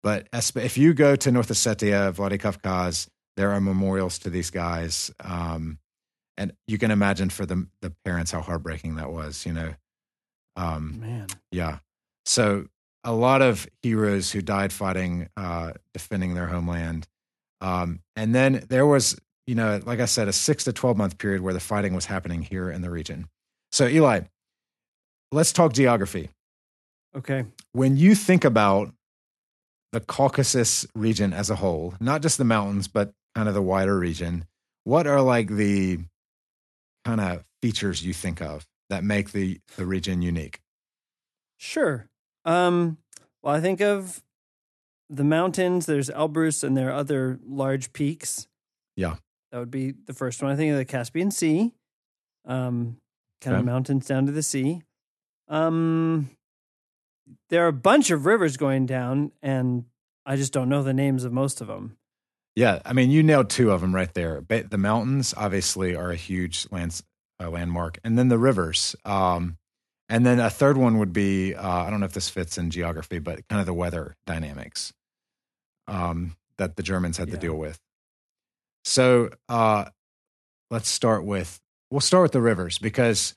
But 0.04 0.28
if 0.56 0.78
you 0.78 0.94
go 0.94 1.16
to 1.18 1.32
North 1.32 1.50
Ossetia, 1.50 2.14
Vladikavkaz, 2.14 3.10
there 3.36 3.52
are 3.52 3.60
memorials 3.60 4.20
to 4.20 4.30
these 4.30 4.50
guys. 4.52 5.12
Um, 5.20 5.80
and 6.38 6.54
you 6.68 6.78
can 6.78 6.92
imagine 6.92 7.30
for 7.30 7.46
the 7.46 7.68
the 7.82 7.92
parents 8.06 8.32
how 8.32 8.42
heartbreaking 8.42 8.96
that 8.96 9.12
was, 9.12 9.46
you 9.46 9.54
know. 9.54 9.74
Um, 10.56 11.00
Man. 11.00 11.28
yeah. 11.52 11.80
So 12.26 12.68
a 13.04 13.14
lot 13.14 13.42
of 13.42 13.68
heroes 13.82 14.32
who 14.32 14.42
died 14.42 14.74
fighting, 14.74 15.30
uh, 15.38 15.72
defending 15.94 16.34
their 16.34 16.48
homeland. 16.48 17.08
Um, 17.62 18.02
and 18.16 18.36
then 18.36 18.66
there 18.70 18.86
was, 18.86 19.18
you 19.46 19.56
know, 19.56 19.80
like 19.86 20.00
I 20.00 20.06
said, 20.06 20.28
a 20.28 20.34
six 20.34 20.64
to 20.66 20.74
12 20.74 20.98
month 20.98 21.18
period 21.18 21.42
where 21.42 21.54
the 21.54 21.60
fighting 21.60 21.94
was 21.94 22.06
happening 22.06 22.42
here 22.42 22.70
in 22.70 22.82
the 22.82 22.90
region. 22.90 23.30
So, 23.72 23.88
Eli, 23.88 24.22
let's 25.32 25.54
talk 25.54 25.74
geography. 25.74 26.30
Okay. 27.16 27.46
When 27.72 27.98
you 27.98 28.14
think 28.14 28.44
about 28.44 28.94
the 29.94 30.02
Caucasus 30.02 30.86
region 30.94 31.34
as 31.34 31.50
a 31.50 31.56
whole, 31.56 31.94
not 32.00 32.22
just 32.22 32.38
the 32.38 32.44
mountains, 32.44 32.88
but 32.88 33.14
kind 33.36 33.48
of 33.48 33.54
the 33.54 33.62
wider 33.62 33.98
region, 33.98 34.46
what 34.84 35.08
are 35.08 35.22
like 35.22 35.50
the 35.50 36.00
kind 37.08 37.22
of 37.22 37.46
features 37.62 38.04
you 38.06 38.14
think 38.14 38.42
of 38.42 38.68
that 38.90 39.02
make 39.04 39.32
the, 39.32 39.60
the 39.78 39.86
region 39.86 40.22
unique? 40.22 40.60
Sure. 41.58 42.10
Um, 42.44 42.98
well, 43.42 43.56
I 43.56 43.62
think 43.62 43.80
of 43.82 44.22
the 45.10 45.24
mountains. 45.24 45.86
There's 45.86 46.10
Elbrus, 46.10 46.64
and 46.66 46.76
there 46.76 46.90
are 46.90 46.94
other 47.00 47.40
large 47.48 47.94
peaks. 47.94 48.48
Yeah. 48.98 49.16
That 49.52 49.60
would 49.60 49.72
be 49.72 49.92
the 50.06 50.14
first 50.14 50.44
one. 50.44 50.52
I 50.52 50.56
think 50.58 50.72
of 50.72 50.78
the 50.78 50.84
Caspian 50.86 51.32
Sea, 51.32 51.72
um, 52.46 52.98
kind 53.42 53.56
Okay. 53.56 53.60
of 53.60 53.66
mountains 53.66 54.06
down 54.06 54.26
to 54.26 54.32
the 54.34 54.44
sea. 54.44 54.82
Um, 55.48 56.30
there 57.50 57.64
are 57.64 57.70
a 57.70 57.74
bunch 57.74 58.12
of 58.12 58.26
rivers 58.26 58.58
going 58.58 58.86
down, 58.86 59.32
and 59.42 59.86
I 60.26 60.36
just 60.36 60.52
don't 60.52 60.68
know 60.68 60.84
the 60.84 60.94
names 60.94 61.24
of 61.24 61.32
most 61.32 61.62
of 61.62 61.68
them. 61.68 61.98
Yeah, 62.58 62.80
I 62.84 62.94
mean, 62.94 63.12
you 63.12 63.22
nailed 63.22 63.52
two 63.52 63.70
of 63.70 63.82
them 63.82 63.94
right 63.94 64.12
there. 64.16 64.42
The 64.42 64.80
mountains 64.80 65.32
obviously 65.38 65.96
are 65.96 66.10
a 66.10 66.16
huge 66.16 66.66
lands, 66.72 67.04
uh, 67.40 67.52
landmark, 67.52 68.00
and 68.04 68.18
then 68.18 68.30
the 68.30 68.40
rivers. 68.40 68.96
Um, 69.06 69.58
and 70.10 70.26
then 70.26 70.40
a 70.40 70.50
third 70.50 70.76
one 70.76 70.98
would 70.98 71.14
be 71.14 71.54
uh, 71.54 71.84
I 71.84 71.92
don't 71.92 72.00
know 72.00 72.08
if 72.08 72.14
this 72.14 72.30
fits 72.30 72.58
in 72.58 72.72
geography, 72.72 73.20
but 73.20 73.48
kind 73.48 73.60
of 73.60 73.68
the 73.68 73.76
weather 73.76 74.16
dynamics 74.26 74.92
um, 75.88 76.36
that 76.58 76.78
the 76.78 76.82
Germans 76.82 77.18
had 77.18 77.30
to 77.30 77.38
deal 77.38 77.54
with. 77.54 77.78
So 78.86 79.30
uh, 79.48 79.86
let's 80.72 80.90
start 80.90 81.26
with 81.26 81.60
we'll 81.92 82.02
start 82.02 82.24
with 82.24 82.32
the 82.32 82.42
rivers 82.42 82.80
because 82.80 83.36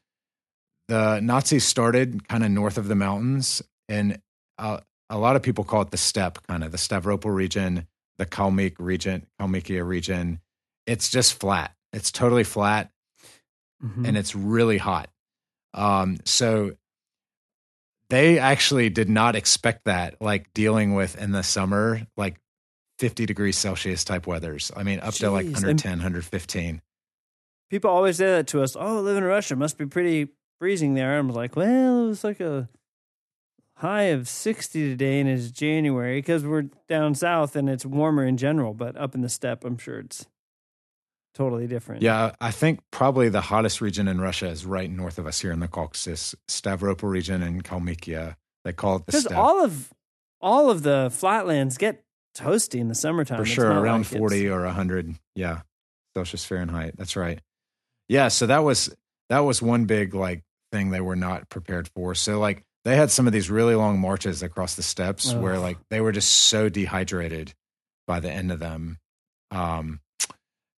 the 0.89 1.21
Nazis 1.21 1.67
started 1.67 2.27
kind 2.27 2.43
of 2.43 2.51
north 2.51 2.79
of 2.79 2.89
the 2.89 2.97
mountains, 2.97 3.61
and 3.87 4.19
uh, 4.57 4.79
a 5.11 5.19
lot 5.19 5.37
of 5.37 5.43
people 5.43 5.65
call 5.65 5.83
it 5.83 5.91
the 5.91 5.99
steppe, 5.99 6.39
kind 6.47 6.65
of 6.65 6.73
the 6.73 6.79
Stavropol 6.79 7.35
region, 7.35 7.87
the 8.21 8.27
Kalmyk 8.27 8.75
region, 8.79 9.27
Kalmykia 9.41 9.83
region. 9.87 10.41
It's 10.87 11.09
just 11.09 11.41
flat. 11.41 11.75
It's 11.95 12.13
totally 12.13 12.45
flat, 12.45 12.91
Mhm. 13.83 14.07
and 14.07 14.17
it's 14.19 14.35
really 14.35 14.77
hot. 14.77 15.09
Um, 15.73 16.19
so 16.27 16.73
they 18.11 18.39
actually 18.39 18.91
did 18.91 19.09
not 19.09 19.37
expect 19.37 19.85
that, 19.87 20.21
like 20.21 20.53
dealing 20.53 20.93
with 20.95 21.17
in 21.21 21.33
the 21.33 21.43
summer, 21.43 22.07
like 22.17 22.39
50 22.99 23.25
degrees 23.25 23.57
Celsius 23.57 24.05
type 24.05 24.27
weathers. 24.27 24.71
I 24.77 24.83
mean, 24.83 25.01
up 25.01 25.15
to 25.15 25.31
like 25.31 25.47
Jeez, 25.47 25.65
and- 25.65 25.81
110, 25.81 25.99
115. 26.01 26.83
People 27.71 27.89
always 27.91 28.17
say 28.19 28.27
that 28.27 28.49
to 28.49 28.63
us. 28.63 28.77
Oh, 28.77 28.99
I 28.99 29.01
live 29.01 29.17
in 29.17 29.25
Russia. 29.25 29.57
Must 29.57 29.79
be 29.79 29.87
pretty 29.87 30.29
freezing 30.59 30.93
there. 30.95 31.19
I'm 31.19 31.29
like, 31.31 31.57
well, 31.57 32.05
it 32.05 32.09
was 32.09 32.23
like 32.25 32.41
a 32.41 32.69
high 33.81 34.05
of 34.05 34.29
60 34.29 34.91
today, 34.91 35.21
and 35.21 35.29
it's 35.29 35.51
January 35.51 36.19
because 36.19 36.45
we're 36.45 36.67
down 36.89 37.15
south 37.15 37.57
and 37.57 37.69
it's 37.69 37.85
warmer 37.87 38.25
in 38.25 38.37
general. 38.37 38.75
But 38.75 38.97
up 38.97 39.15
in 39.15 39.23
the 39.23 39.29
steppe, 39.29 39.65
I'm 39.65 39.79
sure 39.79 39.99
it's 40.01 40.27
totally 41.35 41.67
different. 41.67 42.03
Yeah, 42.03 42.33
I 42.41 42.51
think 42.51 42.81
probably 42.91 43.29
the 43.29 43.41
hottest 43.41 43.81
region 43.81 44.07
in 44.09 44.21
Russia 44.21 44.49
is 44.49 44.67
right 44.67 44.91
north 44.91 45.19
of 45.19 45.27
us 45.27 45.41
here 45.41 45.53
in 45.53 45.61
the 45.61 45.69
Caucasus, 45.69 46.35
Stavropol 46.49 47.09
region 47.11 47.43
and 47.43 47.65
Kalmykia. 47.65 48.37
They 48.65 48.73
call 48.75 48.97
it 48.97 49.07
the 49.07 49.13
because 49.13 49.25
steppe. 49.25 49.39
all 49.39 49.65
of 49.65 49.91
all 50.43 50.71
of 50.71 50.83
the 50.83 51.11
flatlands 51.13 51.79
get 51.79 52.05
toasty 52.37 52.79
in 52.81 52.89
the 52.89 52.95
summertime. 52.95 53.39
for 53.39 53.45
sure 53.47 53.71
around 53.71 54.01
like 54.01 54.13
it's- 54.13 54.19
40 54.19 54.49
or 54.49 54.65
100 54.65 55.15
yeah 55.35 55.63
celsius 56.15 56.45
fahrenheit 56.45 56.95
that's 56.97 57.17
right 57.17 57.41
yeah 58.09 58.29
so 58.29 58.47
that 58.47 58.61
was 58.61 58.95
that 59.29 59.41
was 59.41 59.61
one 59.61 59.85
big 59.87 60.15
like 60.15 60.43
thing 60.71 60.91
they 60.91 61.01
were 61.01 61.17
not 61.17 61.49
prepared 61.49 61.89
for 61.89 62.15
so 62.15 62.39
like 62.39 62.65
they 62.85 62.97
had 62.97 63.11
some 63.11 63.27
of 63.27 63.33
these 63.33 63.51
really 63.51 63.75
long 63.75 63.99
marches 63.99 64.43
across 64.43 64.75
the 64.75 64.83
steppes 64.83 65.35
where 65.35 65.59
like 65.59 65.79
they 65.91 66.01
were 66.01 66.13
just 66.13 66.31
so 66.31 66.69
dehydrated 66.69 67.53
by 68.07 68.21
the 68.21 68.31
end 68.31 68.51
of 68.51 68.59
them 68.59 68.99
um 69.51 70.01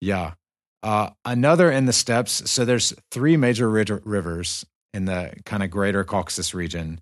yeah 0.00 0.35
uh 0.82 1.11
another 1.25 1.71
in 1.71 1.87
the 1.87 1.92
steppes 1.92 2.50
so 2.50 2.64
there's 2.64 2.92
three 3.11 3.37
major 3.37 3.68
ri- 3.68 3.85
rivers 4.04 4.64
in 4.92 5.04
the 5.04 5.32
kind 5.44 5.62
of 5.62 5.71
greater 5.71 6.04
caucasus 6.04 6.54
region 6.54 7.00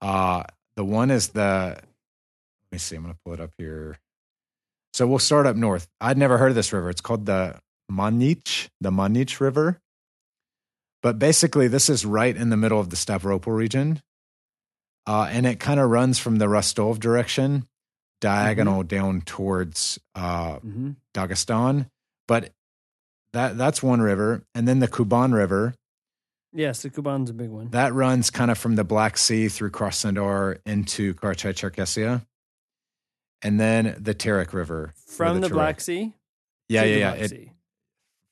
uh 0.00 0.42
the 0.76 0.84
one 0.84 1.10
is 1.10 1.28
the 1.28 1.76
let 1.76 2.72
me 2.72 2.78
see 2.78 2.96
i'm 2.96 3.02
gonna 3.02 3.16
pull 3.24 3.34
it 3.34 3.40
up 3.40 3.52
here 3.58 3.98
so 4.94 5.06
we'll 5.06 5.18
start 5.18 5.46
up 5.46 5.56
north. 5.56 5.88
I'd 6.00 6.18
never 6.18 6.38
heard 6.38 6.50
of 6.50 6.54
this 6.54 6.72
river. 6.72 6.90
It's 6.90 7.00
called 7.00 7.24
the 7.24 7.58
Manych, 7.90 8.68
the 8.80 8.90
Manych 8.90 9.40
River. 9.40 9.80
But 11.02 11.18
basically, 11.18 11.66
this 11.66 11.88
is 11.88 12.04
right 12.04 12.36
in 12.36 12.50
the 12.50 12.56
middle 12.56 12.78
of 12.78 12.90
the 12.90 12.96
Stavropol 12.96 13.56
region. 13.56 14.00
Uh, 15.06 15.28
and 15.30 15.46
it 15.46 15.58
kind 15.60 15.80
of 15.80 15.90
runs 15.90 16.18
from 16.18 16.36
the 16.36 16.48
Rostov 16.48 17.00
direction, 17.00 17.66
diagonal 18.20 18.82
down 18.84 19.20
towards 19.22 19.98
uh, 20.14 20.58
Mhm. 20.60 20.96
Dagestan. 21.14 21.88
But 22.28 22.52
that 23.32 23.58
that's 23.58 23.82
one 23.82 24.00
river. 24.00 24.44
And 24.54 24.68
then 24.68 24.78
the 24.78 24.88
Kuban 24.88 25.32
River, 25.34 25.74
Yes, 26.54 26.82
the 26.82 26.90
Kuban's 26.90 27.30
a 27.30 27.32
big 27.34 27.48
one. 27.50 27.70
that 27.70 27.94
runs 27.94 28.30
kind 28.30 28.50
of 28.50 28.58
from 28.58 28.76
the 28.76 28.84
Black 28.84 29.16
Sea 29.16 29.48
through 29.48 29.70
Krasnodar 29.70 30.58
into 30.66 31.14
Karachay 31.14 31.54
Cherkessia. 31.54 32.24
And 33.40 33.58
then 33.58 33.96
the 33.98 34.14
Terek 34.14 34.52
River. 34.52 34.92
From 35.06 35.40
the, 35.40 35.48
Terek. 35.48 35.52
Black 35.52 35.80
Sea. 35.80 36.12
Yeah, 36.68 36.84
yeah, 36.84 36.96
yeah. 36.96 37.12
It, 37.14 37.28
Sea. 37.30 37.52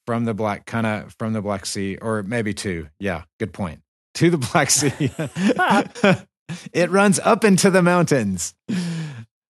from 0.06 0.24
the 0.24 0.34
black 0.34 0.66
kind 0.66 0.86
of 0.86 1.14
from 1.18 1.32
the 1.32 1.42
black 1.42 1.66
sea 1.66 1.96
or 1.96 2.22
maybe 2.22 2.54
two 2.54 2.88
yeah 2.98 3.24
good 3.38 3.52
point 3.52 3.80
to 4.14 4.30
the 4.30 4.38
black 4.38 4.70
sea 4.70 4.90
it 6.72 6.90
runs 6.90 7.18
up 7.20 7.44
into 7.44 7.70
the 7.70 7.82
mountains 7.82 8.54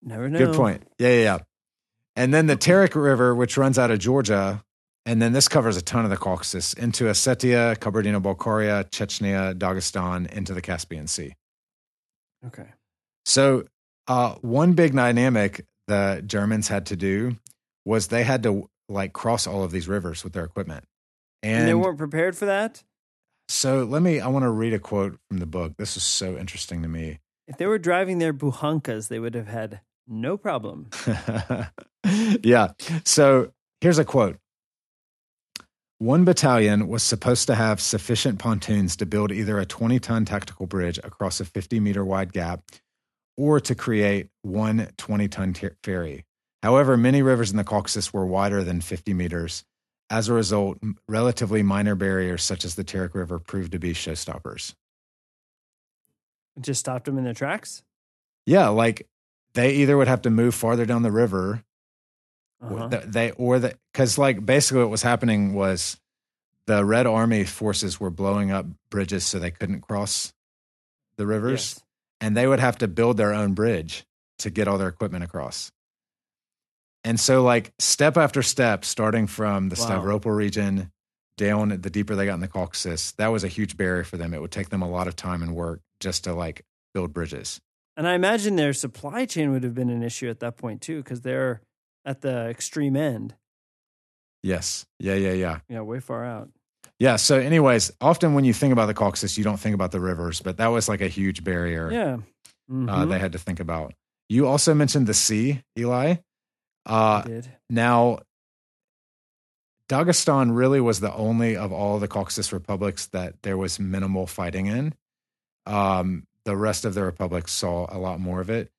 Never 0.02 0.28
know. 0.28 0.38
good 0.38 0.54
point 0.56 0.82
yeah 0.98 1.08
yeah 1.08 1.22
yeah 1.22 1.38
and 2.16 2.32
then 2.34 2.46
the 2.46 2.56
Terek 2.56 2.94
river 2.94 3.34
which 3.34 3.56
runs 3.56 3.78
out 3.78 3.90
of 3.90 3.98
georgia 3.98 4.62
and 5.06 5.20
then 5.20 5.32
this 5.32 5.48
covers 5.48 5.76
a 5.76 5.82
ton 5.82 6.04
of 6.04 6.10
the 6.10 6.16
caucasus 6.16 6.72
into 6.74 7.04
ossetia 7.04 7.76
kabardino-balkaria 7.76 8.88
chechnya 8.90 9.54
dagestan 9.54 10.30
into 10.32 10.54
the 10.54 10.60
caspian 10.62 11.06
sea 11.06 11.34
Okay. 12.46 12.68
so 13.26 13.64
uh, 14.08 14.34
one 14.40 14.72
big 14.72 14.94
dynamic 14.94 15.64
the 15.88 16.22
germans 16.26 16.68
had 16.68 16.86
to 16.86 16.96
do 16.96 17.36
was 17.84 18.08
they 18.08 18.24
had 18.24 18.42
to 18.44 18.68
like 18.88 19.12
cross 19.12 19.46
all 19.46 19.62
of 19.62 19.70
these 19.72 19.86
rivers 19.88 20.24
with 20.24 20.32
their 20.32 20.44
equipment 20.44 20.84
And, 21.42 21.60
and 21.60 21.68
they 21.68 21.74
weren't 21.74 21.98
prepared 21.98 22.36
for 22.36 22.46
that. 22.46 22.82
So 23.50 23.82
let 23.82 24.00
me, 24.00 24.20
I 24.20 24.28
want 24.28 24.44
to 24.44 24.50
read 24.50 24.72
a 24.72 24.78
quote 24.78 25.18
from 25.28 25.38
the 25.38 25.46
book. 25.46 25.76
This 25.76 25.96
is 25.96 26.04
so 26.04 26.38
interesting 26.38 26.82
to 26.82 26.88
me. 26.88 27.18
If 27.48 27.56
they 27.56 27.66
were 27.66 27.78
driving 27.78 28.18
their 28.18 28.32
bukhankas, 28.32 29.08
they 29.08 29.18
would 29.18 29.34
have 29.34 29.48
had 29.48 29.80
no 30.06 30.36
problem. 30.36 30.88
yeah. 32.42 32.68
So 33.04 33.50
here's 33.80 33.98
a 33.98 34.04
quote 34.04 34.38
One 35.98 36.24
battalion 36.24 36.86
was 36.86 37.02
supposed 37.02 37.48
to 37.48 37.56
have 37.56 37.80
sufficient 37.80 38.38
pontoons 38.38 38.94
to 38.96 39.04
build 39.04 39.32
either 39.32 39.58
a 39.58 39.66
20 39.66 39.98
ton 39.98 40.24
tactical 40.24 40.66
bridge 40.66 40.98
across 41.02 41.40
a 41.40 41.44
50 41.44 41.80
meter 41.80 42.04
wide 42.04 42.32
gap 42.32 42.62
or 43.36 43.58
to 43.58 43.74
create 43.74 44.28
one 44.42 44.88
20 44.96 45.26
ton 45.26 45.52
t- 45.54 45.68
ferry. 45.82 46.24
However, 46.62 46.96
many 46.96 47.20
rivers 47.20 47.50
in 47.50 47.56
the 47.56 47.64
Caucasus 47.64 48.12
were 48.12 48.26
wider 48.26 48.62
than 48.62 48.80
50 48.80 49.12
meters. 49.12 49.64
As 50.10 50.28
a 50.28 50.32
result, 50.34 50.78
relatively 51.08 51.62
minor 51.62 51.94
barriers 51.94 52.42
such 52.42 52.64
as 52.64 52.74
the 52.74 52.82
Terek 52.82 53.14
River 53.14 53.38
proved 53.38 53.72
to 53.72 53.78
be 53.78 53.92
showstoppers. 53.94 54.74
It 56.56 56.62
just 56.64 56.80
stopped 56.80 57.04
them 57.04 57.16
in 57.16 57.22
their 57.24 57.32
tracks. 57.34 57.82
Yeah, 58.44 58.68
like 58.68 59.06
they 59.54 59.74
either 59.76 59.96
would 59.96 60.08
have 60.08 60.22
to 60.22 60.30
move 60.30 60.54
farther 60.54 60.84
down 60.84 61.02
the 61.02 61.12
river, 61.12 61.62
Uh-huh. 62.60 62.88
they 63.06 63.30
or 63.32 63.58
the 63.60 63.76
because 63.92 64.18
like 64.18 64.44
basically 64.44 64.82
what 64.82 64.90
was 64.90 65.02
happening 65.02 65.54
was 65.54 65.96
the 66.66 66.84
Red 66.84 67.06
Army 67.06 67.44
forces 67.44 68.00
were 68.00 68.10
blowing 68.10 68.50
up 68.50 68.66
bridges 68.90 69.24
so 69.24 69.38
they 69.38 69.50
couldn't 69.52 69.80
cross 69.82 70.32
the 71.16 71.26
rivers, 71.26 71.74
Yes. 71.76 71.82
and 72.20 72.36
they 72.36 72.46
would 72.48 72.60
have 72.60 72.78
to 72.78 72.88
build 72.88 73.16
their 73.16 73.32
own 73.32 73.54
bridge 73.54 74.04
to 74.38 74.50
get 74.50 74.66
all 74.66 74.76
their 74.78 74.88
equipment 74.88 75.22
across. 75.22 75.70
And 77.04 77.18
so, 77.18 77.42
like 77.42 77.72
step 77.78 78.16
after 78.16 78.42
step, 78.42 78.84
starting 78.84 79.26
from 79.26 79.68
the 79.70 79.76
Wow. 79.80 79.86
Stavropol 80.02 80.36
region 80.36 80.90
down, 81.38 81.68
the 81.80 81.88
deeper 81.90 82.14
they 82.14 82.26
got 82.26 82.34
in 82.34 82.40
the 82.40 82.48
Caucasus, 82.48 83.12
that 83.12 83.28
was 83.28 83.42
a 83.44 83.48
huge 83.48 83.76
barrier 83.76 84.04
for 84.04 84.16
them. 84.18 84.34
It 84.34 84.40
would 84.42 84.50
take 84.50 84.68
them 84.68 84.82
a 84.82 84.88
lot 84.90 85.08
of 85.08 85.16
time 85.16 85.42
and 85.42 85.54
work 85.54 85.80
just 86.00 86.24
to 86.24 86.34
like 86.34 86.64
build 86.92 87.12
bridges. 87.14 87.60
And 87.96 88.06
I 88.06 88.14
imagine 88.14 88.56
their 88.56 88.72
supply 88.74 89.24
chain 89.24 89.50
would 89.52 89.64
have 89.64 89.74
been 89.74 89.88
an 89.90 90.02
issue 90.02 90.28
at 90.28 90.40
that 90.40 90.56
point 90.58 90.82
too, 90.82 91.02
because 91.02 91.22
they're 91.22 91.62
at 92.04 92.20
the 92.20 92.48
extreme 92.48 92.96
end. 92.96 93.34
Yes. 94.42 94.86
Yeah. 94.98 95.14
Yeah. 95.14 95.32
Yeah. 95.32 95.58
Yeah, 95.68 95.80
way 95.82 96.00
far 96.00 96.24
out. 96.24 96.50
Yeah. 96.98 97.16
So, 97.16 97.38
anyways, 97.38 97.92
often 98.00 98.34
when 98.34 98.44
you 98.44 98.52
think 98.52 98.72
about 98.72 98.86
the 98.86 98.94
Caucasus, 98.94 99.36
you 99.38 99.44
don't 99.44 99.58
think 99.60 99.74
about 99.74 99.92
the 99.92 100.00
rivers, 100.00 100.40
but 100.40 100.56
that 100.58 100.68
was 100.68 100.88
like 100.88 101.00
a 101.00 101.08
huge 101.08 101.44
barrier 101.44 101.90
Yeah. 101.90 102.14
uh, 102.14 102.72
Mhm. 102.72 103.08
they 103.10 103.18
had 103.18 103.32
to 103.32 103.38
think 103.38 103.60
about. 103.60 103.94
You 104.28 104.46
also 104.46 104.74
mentioned 104.74 105.06
the 105.06 105.14
sea, 105.14 105.62
Eli. 105.78 106.16
Uh, 106.86 107.22
now, 107.68 108.18
Dagestan 109.88 110.56
really 110.56 110.80
was 110.80 111.00
the 111.00 111.12
only 111.14 111.56
of 111.56 111.72
all 111.72 111.98
the 111.98 112.08
Caucasus 112.08 112.52
republics 112.52 113.06
that 113.06 113.42
there 113.42 113.56
was 113.56 113.80
minimal 113.80 114.26
fighting 114.26 114.66
in. 114.66 114.94
Um, 115.66 116.26
the 116.44 116.56
rest 116.56 116.84
of 116.84 116.94
the 116.94 117.02
republics 117.02 117.52
saw 117.52 117.86
a 117.90 117.98
lot 117.98 118.20
more 118.20 118.40
of 118.40 118.50
it. 118.50 118.70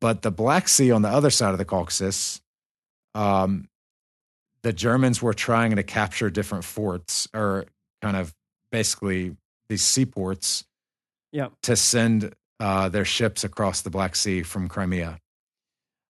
But 0.00 0.22
the 0.22 0.30
Black 0.30 0.68
Sea 0.68 0.90
on 0.90 1.02
the 1.02 1.08
other 1.08 1.30
side 1.30 1.52
of 1.52 1.58
the 1.58 1.64
Caucasus, 1.64 2.40
um, 3.14 3.68
the 4.62 4.72
Germans 4.72 5.22
were 5.22 5.34
trying 5.34 5.76
to 5.76 5.82
capture 5.82 6.30
different 6.30 6.64
forts 6.64 7.28
or 7.34 7.66
kind 8.00 8.16
of 8.16 8.34
basically 8.70 9.36
these 9.68 9.82
seaports 9.82 10.64
Yep. 11.32 11.52
to 11.62 11.76
send 11.76 12.34
uh, 12.60 12.90
their 12.90 13.06
ships 13.06 13.42
across 13.42 13.80
the 13.80 13.90
Black 13.90 14.14
Sea 14.14 14.42
from 14.42 14.68
Crimea 14.68 15.18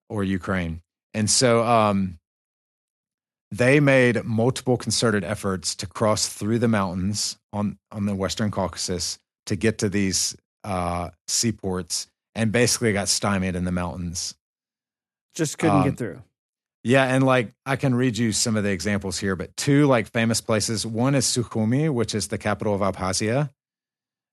or 0.09 0.23
Ukraine. 0.23 0.81
And 1.17 1.29
so 1.29 1.63
um, 1.65 2.19
they 3.49 3.79
made 3.79 4.23
multiple 4.23 4.77
concerted 4.77 5.23
efforts 5.23 5.73
to 5.77 5.87
cross 5.87 6.27
through 6.29 6.59
the 6.59 6.67
mountains 6.67 7.37
on 7.51 7.79
on 7.91 8.05
the 8.05 8.13
Western 8.15 8.51
Caucasus 8.51 9.17
to 9.47 9.55
get 9.55 9.79
to 9.79 9.89
these 9.89 10.35
uh, 10.63 11.09
seaports, 11.27 12.07
and 12.35 12.51
basically 12.51 12.93
got 12.93 13.07
stymied 13.07 13.55
in 13.55 13.63
the 13.63 13.71
mountains. 13.71 14.35
Just 15.33 15.57
couldn't 15.57 15.77
Um, 15.77 15.83
get 15.89 15.97
through. 15.97 16.21
Yeah, 16.83 17.05
and 17.05 17.23
like 17.25 17.53
I 17.65 17.77
can 17.77 17.95
read 17.95 18.17
you 18.17 18.31
some 18.31 18.55
of 18.55 18.63
the 18.63 18.71
examples 18.71 19.17
here, 19.17 19.35
but 19.35 19.55
two 19.57 19.87
like 19.87 20.11
famous 20.11 20.39
places. 20.41 20.85
One 20.85 21.15
is 21.15 21.25
Sukhumi, 21.25 21.89
which 21.91 22.13
is 22.13 22.27
the 22.27 22.37
capital 22.37 22.75
of 22.75 22.81
Abkhazia, 22.81 23.49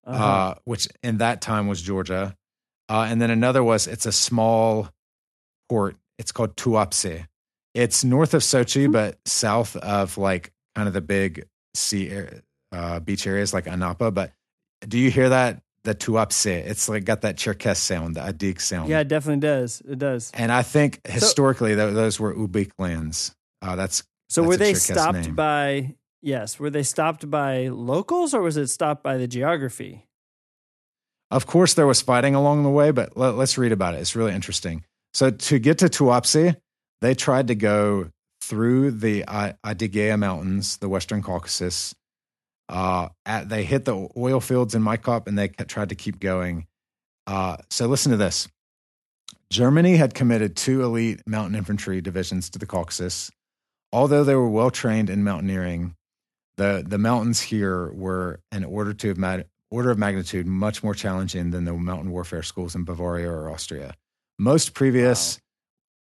uh 0.06 0.10
Uh-huh. 0.10 0.54
which 0.64 0.86
in 1.02 1.18
that 1.18 1.40
time 1.40 1.66
was 1.66 1.80
Georgia, 1.80 2.36
uh, 2.90 3.06
and 3.08 3.22
then 3.22 3.30
another 3.30 3.62
was 3.64 3.86
it's 3.86 4.06
a 4.06 4.12
small 4.12 4.90
port. 5.70 5.96
It's 6.18 6.33
called 6.33 6.57
Tuapse. 6.57 7.27
It's 7.74 8.05
north 8.05 8.35
of 8.35 8.42
Sochi, 8.42 8.87
Hmm. 8.87 8.92
but 8.92 9.18
south 9.27 9.77
of 9.77 10.16
like 10.18 10.53
kind 10.77 10.87
of 10.88 10.94
the 10.94 11.00
big 11.00 11.46
sea 11.74 12.12
uh, 12.72 13.00
beach 13.00 13.27
areas 13.27 13.53
like 13.53 13.64
Anapa. 13.66 14.12
But 14.14 14.33
do 14.87 14.98
you 14.98 15.11
hear 15.11 15.29
that? 15.31 15.61
The 15.85 15.94
Tuapse. 15.94 16.46
It's 16.46 16.88
like 16.88 17.05
got 17.05 17.20
that 17.22 17.37
Cherkess 17.37 17.77
sound, 17.77 18.16
the 18.16 18.20
Adik 18.20 18.61
sound. 18.61 18.88
yeah, 18.88 19.00
it 19.00 19.09
definitely 19.09 19.40
does. 19.40 19.83
It 19.87 19.98
does. 19.98 20.31
And 20.35 20.50
I 20.50 20.62
think 20.62 21.07
historically 21.07 21.74
tho- 21.74 21.92
those 21.92 22.18
were 22.18 22.35
Ubykh 22.35 22.70
lands. 22.79 23.35
Uh, 23.61 23.77
that's 23.77 24.03
So 24.31 24.40
That's 24.42 24.48
were 24.48 24.57
they 24.57 24.72
Cherkess 24.72 24.92
stopped 24.94 25.18
name. 25.18 25.35
by? 25.35 25.94
Yes, 26.22 26.59
were 26.59 26.70
they 26.70 26.85
stopped 26.85 27.29
by 27.31 27.68
locals 27.68 28.33
or 28.33 28.40
was 28.40 28.57
it 28.57 28.68
stopped 28.68 29.03
by 29.03 29.18
the 29.18 29.29
geography? 29.29 30.07
Of 31.31 31.46
course, 31.46 31.74
there 31.74 31.87
was 31.87 32.00
fighting 32.00 32.35
along 32.35 32.62
the 32.62 32.70
way, 32.70 32.90
but 32.90 33.16
let, 33.16 33.35
us 33.35 33.59
read 33.59 33.72
about 33.72 33.94
it. 33.94 33.98
It's 34.00 34.14
really 34.16 34.33
interesting. 34.33 34.85
So, 35.14 35.31
to 35.31 35.59
get 35.59 35.79
to 35.79 35.87
Tuapse, 35.87 36.57
they 37.00 37.14
tried 37.14 37.48
to 37.48 37.55
go 37.55 38.11
through 38.40 38.90
the 38.90 39.22
Adygea 39.22 40.18
Mountains, 40.18 40.79
the 40.79 40.88
Western 40.88 41.22
Caucasus. 41.22 41.94
Uh, 42.68 43.09
at, 43.24 43.48
they 43.48 43.64
hit 43.64 43.85
the 43.85 44.09
oil 44.16 44.40
fields 44.40 44.74
in 44.74 44.83
Maikop 44.83 45.29
and 45.29 45.38
they 45.38 45.48
tried 45.48 45.90
to 45.90 45.94
keep 45.94 46.18
going. 46.18 46.66
Uh, 47.27 47.59
so, 47.70 47.87
listen 47.87 48.11
to 48.11 48.18
this 48.18 48.48
Germany 49.50 49.96
had 49.96 50.14
committed 50.14 50.57
two 50.57 50.83
elite 50.83 51.22
mountain 51.27 51.55
infantry 51.55 52.00
divisions 52.00 52.50
to 52.50 52.59
the 52.59 52.66
Caucasus. 52.66 53.31
Although 53.92 54.24
they 54.24 54.35
were 54.35 54.48
well 54.48 54.72
trained 54.72 55.09
in 55.09 55.22
mountaineering, 55.22 55.94
the, 56.57 56.85
the 56.85 56.98
mountains 56.98 57.40
here 57.40 57.92
were 57.92 58.40
an 58.50 58.64
order 58.64 58.92
to 58.94 59.44
order 59.70 59.90
of 59.90 59.98
magnitude 59.98 60.46
much 60.46 60.83
more 60.83 60.94
challenging 60.94 61.50
than 61.50 61.64
the 61.64 61.72
mountain 61.72 62.11
warfare 62.11 62.42
schools 62.42 62.74
in 62.74 62.85
Bavaria 62.85 63.31
or 63.31 63.48
Austria. 63.48 63.94
Most 64.38 64.74
previous 64.74 65.38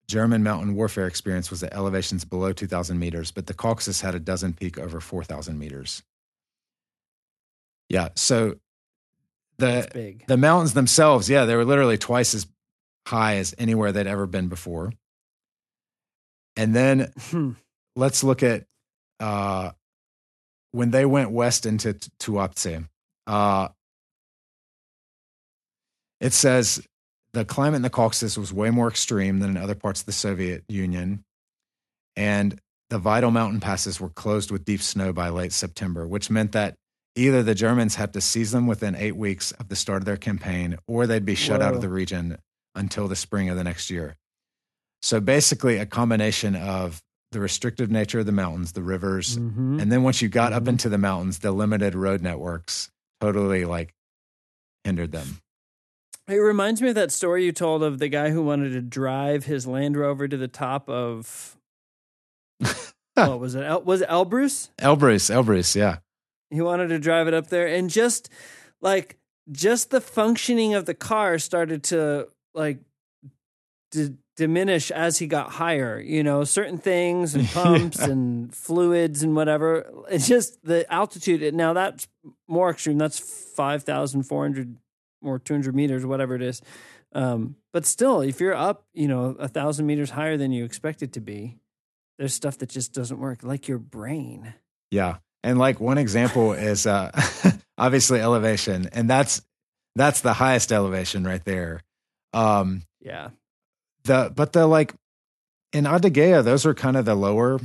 German 0.07 0.41
mountain 0.43 0.75
warfare 0.75 1.07
experience 1.07 1.51
was 1.51 1.63
at 1.63 1.73
elevations 1.73 2.25
below 2.25 2.53
2,000 2.53 2.97
meters, 2.97 3.31
but 3.31 3.47
the 3.47 3.53
Caucasus 3.53 4.01
had 4.01 4.15
a 4.15 4.19
dozen 4.19 4.53
peak 4.53 4.77
over 4.79 4.99
4,000 4.99 5.59
meters. 5.59 6.01
Yeah, 7.89 8.09
so 8.15 8.55
the 9.57 9.87
big. 9.93 10.25
the 10.27 10.37
mountains 10.37 10.73
themselves, 10.73 11.29
yeah, 11.29 11.45
they 11.45 11.55
were 11.55 11.65
literally 11.65 11.97
twice 11.97 12.33
as 12.33 12.47
high 13.07 13.35
as 13.37 13.55
anywhere 13.57 13.91
they'd 13.91 14.07
ever 14.07 14.27
been 14.27 14.47
before. 14.49 14.91
And 16.55 16.75
then 16.75 17.11
Hmm. 17.29 17.51
let's 17.95 18.23
look 18.23 18.43
at 18.43 18.65
uh, 19.19 19.71
when 20.71 20.91
they 20.91 21.05
went 21.05 21.31
west 21.31 21.65
into 21.65 21.93
Tuapse. 22.19 22.87
Uh, 23.25 23.69
it 26.19 26.33
says 26.33 26.85
the 27.37 27.45
climate 27.45 27.77
in 27.77 27.81
the 27.83 27.89
Caucasus 27.89 28.37
was 28.37 28.51
way 28.51 28.71
more 28.71 28.87
extreme 28.87 29.39
than 29.39 29.51
in 29.51 29.57
other 29.57 29.75
parts 29.75 29.99
of 29.99 30.05
the 30.07 30.11
Soviet 30.11 30.63
Union, 30.67 31.23
and 32.15 32.59
the 32.89 32.97
vital 32.97 33.31
mountain 33.31 33.59
passes 33.59 33.99
were 34.01 34.09
closed 34.09 34.49
with 34.49 34.65
deep 34.65 34.81
snow 34.81 35.13
by 35.13 35.29
late 35.29 35.53
September, 35.53 36.07
which 36.07 36.29
meant 36.31 36.53
that 36.53 36.75
either 37.15 37.43
the 37.43 37.53
Germans 37.55 37.95
had 37.95 38.13
to 38.13 38.21
seize 38.21 38.51
them 38.51 38.65
within 38.65 38.95
eight 38.95 39.15
weeks 39.15 39.51
of 39.53 39.67
the 39.67 39.75
start 39.75 40.01
of 40.01 40.05
their 40.05 40.17
campaign, 40.17 40.77
or 40.87 41.05
they'd 41.05 41.25
be 41.25 41.35
shut 41.35 41.61
out 41.61 41.75
of 41.75 41.81
the 41.81 41.89
region 41.89 42.37
until 42.75 43.07
the 43.07 43.15
spring 43.15 43.49
of 43.49 43.57
the 43.57 43.63
next 43.63 43.89
year. 43.89 44.15
So 45.01 45.19
basically, 45.19 45.77
a 45.77 45.85
combination 45.85 46.55
of 46.55 47.03
the 47.31 47.39
restrictive 47.39 47.91
nature 47.91 48.19
of 48.19 48.25
the 48.25 48.31
mountains, 48.31 48.71
the 48.71 48.81
rivers, 48.81 49.37
Mhm. 49.37 49.81
and 49.81 49.91
then 49.91 50.01
once 50.01 50.21
you 50.21 50.29
got 50.29 50.53
up 50.53 50.63
Mhm. 50.63 50.69
into 50.69 50.89
the 50.89 50.97
mountains, 50.97 51.39
the 51.39 51.51
limited 51.51 51.93
road 51.93 52.21
networks 52.21 52.89
totally 53.19 53.65
like 53.65 53.93
hindered 54.83 55.11
them. 55.11 55.39
It 56.27 56.35
reminds 56.35 56.81
me 56.81 56.89
of 56.89 56.95
that 56.95 57.11
story 57.11 57.45
you 57.45 57.53
told 57.53 57.83
of 57.83 57.99
the 57.99 58.09
guy 58.09 58.31
who 58.31 58.41
wanted 58.41 58.73
to 58.73 58.81
drive 58.81 59.45
his 59.45 59.65
Land 59.65 59.95
Rover 59.95 60.27
to 60.27 60.35
the 60.35 60.47
top 60.49 60.89
of 60.89 61.55
what 63.15 63.39
was 63.39 63.55
it? 63.55 63.63
El- 63.63 63.83
was 63.83 64.01
it 64.01 64.09
Elbrus? 64.09 64.69
Elbrus, 64.77 65.31
Elbrus, 65.31 65.75
yeah. 65.75 65.97
He 66.49 66.61
wanted 66.61 66.89
to 66.89 66.99
drive 66.99 67.27
it 67.27 67.33
up 67.33 67.47
there, 67.47 67.67
and 67.67 67.89
just 67.89 68.29
like 68.81 69.17
just 69.51 69.89
the 69.89 70.01
functioning 70.01 70.73
of 70.75 70.85
the 70.85 70.93
car 70.93 71.39
started 71.39 71.83
to 71.83 72.27
like 72.53 72.79
d- 73.91 74.15
diminish 74.35 74.91
as 74.91 75.17
he 75.19 75.27
got 75.27 75.51
higher. 75.51 75.99
You 75.99 76.23
know, 76.23 76.43
certain 76.43 76.77
things 76.77 77.35
and 77.35 77.47
pumps 77.51 77.99
and 77.99 78.53
fluids 78.53 79.23
and 79.23 79.35
whatever. 79.35 79.89
It's 80.09 80.27
just 80.27 80.63
the 80.63 80.91
altitude. 80.91 81.53
Now 81.53 81.73
that's 81.73 82.07
more 82.47 82.69
extreme. 82.69 82.97
That's 82.97 83.19
five 83.19 83.83
thousand 83.83 84.23
four 84.23 84.43
hundred 84.43 84.77
or 85.21 85.39
two 85.39 85.53
hundred 85.53 85.75
meters, 85.75 86.05
whatever 86.05 86.35
it 86.35 86.41
is. 86.41 86.61
Um, 87.13 87.55
but 87.73 87.85
still, 87.85 88.21
if 88.21 88.39
you're 88.39 88.55
up, 88.55 88.85
you 88.93 89.07
know, 89.07 89.35
a 89.39 89.47
thousand 89.47 89.85
meters 89.85 90.09
higher 90.09 90.37
than 90.37 90.51
you 90.51 90.65
expect 90.65 91.01
it 91.01 91.13
to 91.13 91.21
be, 91.21 91.57
there's 92.17 92.33
stuff 92.33 92.57
that 92.59 92.69
just 92.69 92.93
doesn't 92.93 93.19
work, 93.19 93.43
like 93.43 93.67
your 93.67 93.77
brain. 93.79 94.53
Yeah. 94.91 95.17
And 95.43 95.57
like 95.57 95.79
one 95.79 95.97
example 95.97 96.51
is 96.53 96.85
uh 96.85 97.11
obviously 97.77 98.19
elevation. 98.19 98.89
And 98.91 99.09
that's 99.09 99.41
that's 99.95 100.21
the 100.21 100.33
highest 100.33 100.71
elevation 100.71 101.23
right 101.23 101.43
there. 101.45 101.81
Um 102.33 102.83
Yeah. 102.99 103.29
the 104.03 104.31
but 104.35 104.53
the 104.53 104.67
like 104.67 104.93
in 105.73 105.85
Adygea, 105.85 106.43
those 106.43 106.65
are 106.65 106.73
kind 106.73 106.97
of 106.97 107.05
the 107.05 107.15
lower 107.15 107.59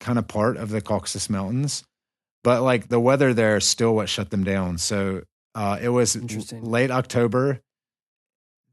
kind 0.00 0.18
of 0.18 0.26
part 0.28 0.56
of 0.56 0.70
the 0.70 0.80
Caucasus 0.80 1.30
Mountains. 1.30 1.84
But 2.44 2.62
like 2.62 2.88
the 2.88 3.00
weather 3.00 3.32
there 3.32 3.56
is 3.56 3.64
still 3.66 3.94
what 3.94 4.08
shut 4.08 4.30
them 4.30 4.44
down. 4.44 4.78
So 4.78 5.22
uh 5.54 5.78
it 5.80 5.88
was 5.88 6.16
Interesting. 6.16 6.64
late 6.64 6.90
October. 6.90 7.60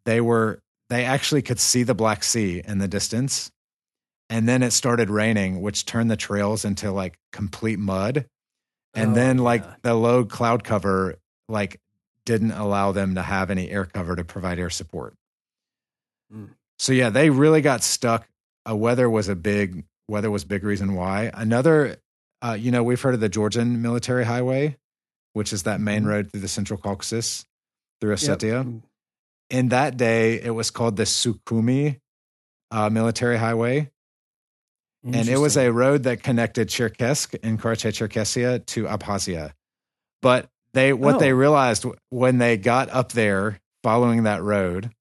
They 0.06 0.22
were 0.22 0.62
they 0.89 1.06
actually 1.06 1.42
could 1.42 1.60
see 1.60 1.84
the 1.84 1.94
Black 1.94 2.24
Sea 2.24 2.62
in 2.65 2.80
the 2.80 2.88
distance. 2.88 3.52
And 4.32 4.48
then 4.48 4.62
it 4.63 4.72
started 4.72 5.10
raining, 5.10 5.62
which 5.62 5.86
turned 5.86 6.10
the 6.12 6.15
trails 6.18 6.63
into 6.65 6.92
like 6.92 7.18
complete 7.32 7.80
mud. 7.80 8.26
And 8.94 9.12
Oh, 9.12 9.15
then 9.15 9.38
like 9.39 9.63
yeah. 9.63 9.76
the 9.84 9.94
low 9.96 10.26
cloud 10.26 10.63
cover 10.63 11.15
like 11.48 11.80
didn't 12.26 12.52
allow 12.52 12.92
them 12.92 13.15
to 13.15 13.22
have 13.24 13.50
any 13.50 13.70
air 13.70 13.86
cover 13.86 14.15
to 14.15 14.24
provide 14.24 14.60
air 14.60 14.70
support. 14.70 15.15
Mm. 16.34 16.50
So 16.78 16.94
yeah, 16.94 17.10
they 17.10 17.30
really 17.30 17.62
got 17.62 17.84
stuck. 17.84 18.28
Uh, 18.70 18.76
weather 18.76 19.10
was 19.10 19.30
a 19.30 19.36
big 19.36 19.84
weather 20.08 20.30
was 20.32 20.44
big 20.46 20.63
reason 20.63 20.94
why. 20.96 21.32
Another, 21.34 21.98
uh, 22.42 22.58
you 22.60 22.72
know, 22.72 22.84
we've 22.84 23.02
heard 23.02 23.13
of 23.13 23.20
the 23.20 23.30
Georgian 23.30 23.82
military 23.82 24.26
highway, 24.26 24.78
which 25.39 25.54
is 25.54 25.63
that 25.63 25.80
main 25.80 26.04
Mhm. 26.04 26.08
road 26.08 26.30
through 26.32 26.41
the 26.41 26.49
Central 26.49 26.78
Caucasus 26.78 27.45
through 28.02 28.12
Yep. 28.12 28.19
Ossetia. 28.19 28.82
In 29.49 29.69
that 29.69 29.95
day, 29.95 30.39
it 30.41 30.52
was 30.52 30.69
called 30.69 30.97
the 30.97 31.04
Sukhumi 31.06 32.02
uh, 32.71 32.89
military 32.89 33.38
highway, 33.38 33.89
and 35.04 35.28
it 35.30 35.38
was 35.38 35.56
a 35.58 35.71
road 35.71 36.04
that 36.04 36.21
connected 36.21 36.67
Cherkesk 36.67 37.34
in 37.36 37.58
Karachay-Cherkessia 37.58 38.65
to 38.67 38.84
Abkhazia. 38.84 39.54
But 40.21 40.49
they 40.73 40.91
what 40.93 41.15
Oh. 41.15 41.19
they 41.19 41.32
realized 41.34 41.86
when 42.10 42.38
they 42.38 42.58
got 42.58 42.89
up 42.89 43.13
there 43.13 43.60
following 43.82 44.23
that 44.23 44.43
road. 44.43 44.91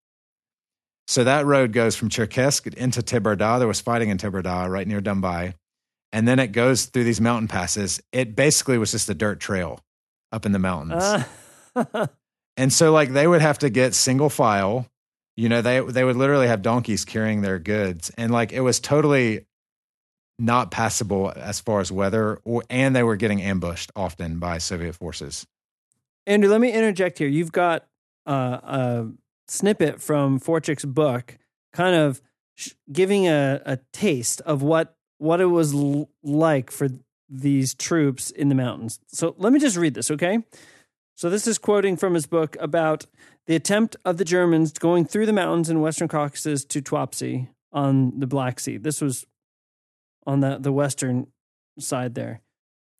So 1.08 1.24
that 1.24 1.44
road 1.46 1.72
goes 1.72 1.96
from 1.96 2.08
Cherkesk 2.10 2.72
into 2.74 3.02
Teberda. 3.02 3.58
There 3.58 3.66
was 3.68 3.80
fighting 3.80 4.08
in 4.08 4.18
Teberda, 4.18 4.70
right 4.70 4.86
near 4.86 5.00
Dombai, 5.00 5.54
and 6.12 6.28
then 6.28 6.38
it 6.38 6.52
goes 6.52 6.84
through 6.86 7.04
these 7.04 7.20
mountain 7.20 7.48
passes. 7.48 8.00
It 8.12 8.36
basically 8.36 8.78
was 8.78 8.92
just 8.92 9.10
a 9.10 9.14
dirt 9.14 9.40
trail 9.40 9.80
up 10.32 10.46
in 10.46 10.52
the 10.52 10.58
mountains. 10.58 11.24
Ah. 11.76 12.08
And 12.58 12.72
so 12.72 12.90
like 12.92 13.12
they 13.12 13.26
would 13.26 13.40
have 13.40 13.60
to 13.60 13.70
get 13.70 13.94
single 13.94 14.28
file. 14.28 14.88
You 15.36 15.48
know, 15.48 15.62
they 15.62 15.78
they 15.78 16.02
would 16.02 16.16
literally 16.16 16.48
have 16.48 16.60
donkeys 16.60 17.04
carrying 17.04 17.40
their 17.40 17.60
goods. 17.60 18.10
And 18.18 18.32
like 18.32 18.52
it 18.52 18.60
was 18.60 18.80
totally 18.80 19.46
not 20.40 20.72
passable 20.72 21.32
as 21.34 21.60
far 21.60 21.80
as 21.80 21.92
weather 21.92 22.40
or 22.44 22.64
and 22.68 22.96
they 22.96 23.04
were 23.04 23.14
getting 23.14 23.40
ambushed 23.40 23.92
often 23.94 24.40
by 24.40 24.58
Soviet 24.58 24.94
forces. 24.94 25.46
Andrew, 26.26 26.50
let 26.50 26.60
me 26.60 26.72
interject 26.72 27.18
here. 27.18 27.28
You've 27.28 27.52
got 27.52 27.86
uh, 28.26 28.58
a 28.62 29.06
snippet 29.46 30.02
from 30.02 30.40
Forczyk's 30.40 30.84
book, 30.84 31.38
kind 31.72 31.94
of 31.94 32.20
sh- 32.56 32.72
giving 32.90 33.28
a, 33.28 33.62
a 33.64 33.78
taste 33.92 34.40
of 34.40 34.62
what 34.62 34.96
what 35.18 35.40
it 35.40 35.46
was 35.46 35.72
l- 35.74 36.10
like 36.24 36.72
for 36.72 36.88
these 37.28 37.74
troops 37.74 38.30
in 38.30 38.48
the 38.48 38.54
mountains. 38.54 39.00
So 39.06 39.34
let 39.38 39.52
me 39.52 39.58
just 39.58 39.76
read 39.76 39.94
this, 39.94 40.10
okay? 40.10 40.38
So 41.14 41.28
this 41.28 41.46
is 41.46 41.58
quoting 41.58 41.96
from 41.96 42.14
his 42.14 42.26
book 42.26 42.56
about 42.60 43.06
the 43.46 43.56
attempt 43.56 43.96
of 44.04 44.18
the 44.18 44.24
Germans 44.24 44.72
going 44.72 45.04
through 45.04 45.26
the 45.26 45.32
mountains 45.32 45.68
in 45.68 45.80
Western 45.80 46.08
Caucasus 46.08 46.64
to 46.66 46.80
Tuapse 46.80 47.48
on 47.72 48.20
the 48.20 48.26
Black 48.26 48.60
Sea. 48.60 48.76
This 48.76 49.00
was 49.00 49.26
on 50.26 50.40
the, 50.40 50.58
the 50.60 50.72
western 50.72 51.26
side 51.78 52.14
there. 52.14 52.40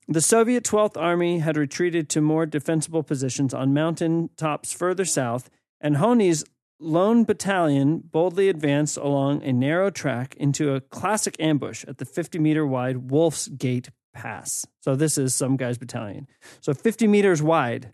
The 0.09 0.23
Soviet 0.23 0.64
12th 0.64 0.97
Army 0.97 1.41
had 1.41 1.59
retreated 1.59 2.09
to 2.11 2.23
more 2.23 2.47
defensible 2.47 3.03
positions 3.03 3.53
on 3.53 3.75
mountain 3.75 4.31
tops 4.38 4.73
further 4.73 5.05
south, 5.05 5.51
and 5.81 5.99
Hony's 5.99 6.45
lone 6.81 7.25
battalion 7.25 7.99
boldly 7.99 8.49
advanced 8.49 8.97
along 8.97 9.43
a 9.43 9.53
narrow 9.53 9.91
track 9.91 10.35
into 10.37 10.75
a 10.75 10.81
classic 10.81 11.37
ambush 11.38 11.85
at 11.87 11.99
the 11.99 12.05
50 12.05 12.38
meter 12.38 12.67
wide 12.67 13.11
Wolf's 13.11 13.49
Gate 13.49 13.91
Pass. 14.19 14.67
So, 14.81 14.97
this 14.97 15.17
is 15.17 15.33
some 15.33 15.57
guy's 15.57 15.79
battalion. 15.79 16.27
So, 16.61 16.75
50 16.75 17.07
meters 17.07 17.41
wide. 17.41 17.93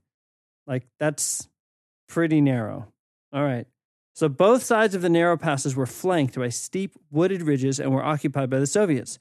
Like, 0.66 0.86
that's 0.98 1.48
pretty 2.08 2.40
narrow. 2.40 2.88
All 3.30 3.44
right. 3.44 3.66
So, 4.14 4.30
both 4.30 4.62
sides 4.62 4.94
of 4.94 5.02
the 5.02 5.10
narrow 5.10 5.36
passes 5.36 5.76
were 5.76 5.84
flanked 5.84 6.36
by 6.36 6.48
steep 6.48 6.94
wooded 7.10 7.42
ridges 7.42 7.78
and 7.78 7.92
were 7.92 8.02
occupied 8.02 8.48
by 8.48 8.58
the 8.58 8.66
Soviets. 8.66 9.18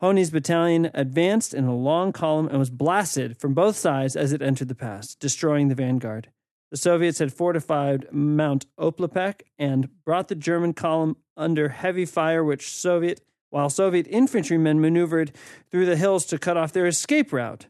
Hony's 0.00 0.30
battalion 0.30 0.90
advanced 0.94 1.52
in 1.52 1.64
a 1.64 1.76
long 1.76 2.12
column 2.12 2.48
and 2.48 2.58
was 2.58 2.70
blasted 2.70 3.36
from 3.36 3.52
both 3.52 3.76
sides 3.76 4.16
as 4.16 4.32
it 4.32 4.40
entered 4.40 4.68
the 4.68 4.74
pass, 4.74 5.14
destroying 5.16 5.68
the 5.68 5.74
vanguard. 5.74 6.30
The 6.70 6.76
Soviets 6.76 7.18
had 7.18 7.32
fortified 7.32 8.06
Mount 8.12 8.66
Oplopek 8.78 9.42
and 9.58 9.88
brought 10.04 10.28
the 10.28 10.34
German 10.34 10.72
column 10.72 11.16
under 11.36 11.70
heavy 11.70 12.06
fire, 12.06 12.44
which 12.44 12.70
Soviet, 12.70 13.20
while 13.50 13.70
Soviet 13.70 14.06
infantrymen 14.08 14.80
maneuvered 14.80 15.32
through 15.70 15.86
the 15.86 15.96
hills 15.96 16.26
to 16.26 16.38
cut 16.38 16.56
off 16.56 16.72
their 16.72 16.86
escape 16.86 17.32
route. 17.32 17.66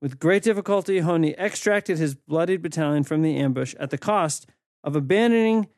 With 0.00 0.20
great 0.20 0.42
difficulty, 0.42 1.00
Hony 1.00 1.34
extracted 1.36 1.98
his 1.98 2.14
bloodied 2.14 2.62
battalion 2.62 3.04
from 3.04 3.22
the 3.22 3.36
ambush 3.36 3.74
at 3.80 3.90
the 3.90 3.98
cost 3.98 4.46
of 4.84 4.94
abandoning 4.94 5.68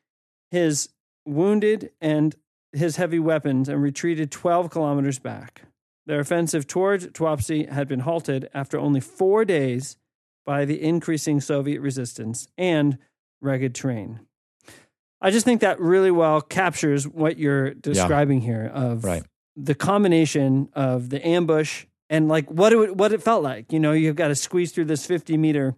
his 0.50 0.90
wounded 1.24 1.90
and 2.00 2.34
his 2.72 2.96
heavy 2.96 3.18
weapons 3.18 3.68
and 3.68 3.82
retreated 3.82 4.30
12 4.30 4.70
kilometers 4.70 5.18
back. 5.18 5.62
Their 6.06 6.20
offensive 6.20 6.66
toward 6.66 7.14
Tuapse 7.14 7.68
had 7.68 7.88
been 7.88 8.00
halted 8.00 8.48
after 8.52 8.78
only 8.78 9.00
four 9.00 9.44
days 9.44 9.96
by 10.44 10.64
the 10.64 10.82
increasing 10.82 11.40
Soviet 11.40 11.80
resistance 11.80 12.48
and 12.58 12.98
rugged 13.40 13.74
terrain. 13.74 14.20
I 15.20 15.30
just 15.30 15.44
think 15.44 15.60
that 15.60 15.78
really 15.80 16.10
well 16.10 16.40
captures 16.40 17.06
what 17.06 17.38
you're 17.38 17.74
describing 17.74 18.40
yeah. 18.40 18.46
here 18.46 18.70
of 18.72 19.04
right. 19.04 19.22
The 19.64 19.74
combination 19.74 20.68
of 20.74 21.10
the 21.10 21.26
ambush 21.26 21.86
and 22.08 22.28
like 22.28 22.50
what 22.50 22.72
it 22.72 22.96
what 22.96 23.12
it 23.12 23.22
felt 23.22 23.42
like. 23.42 23.72
You 23.72 23.80
know, 23.80 23.92
you've 23.92 24.16
got 24.16 24.28
to 24.28 24.34
squeeze 24.34 24.72
through 24.72 24.86
this 24.86 25.06
50 25.06 25.36
meter 25.36 25.76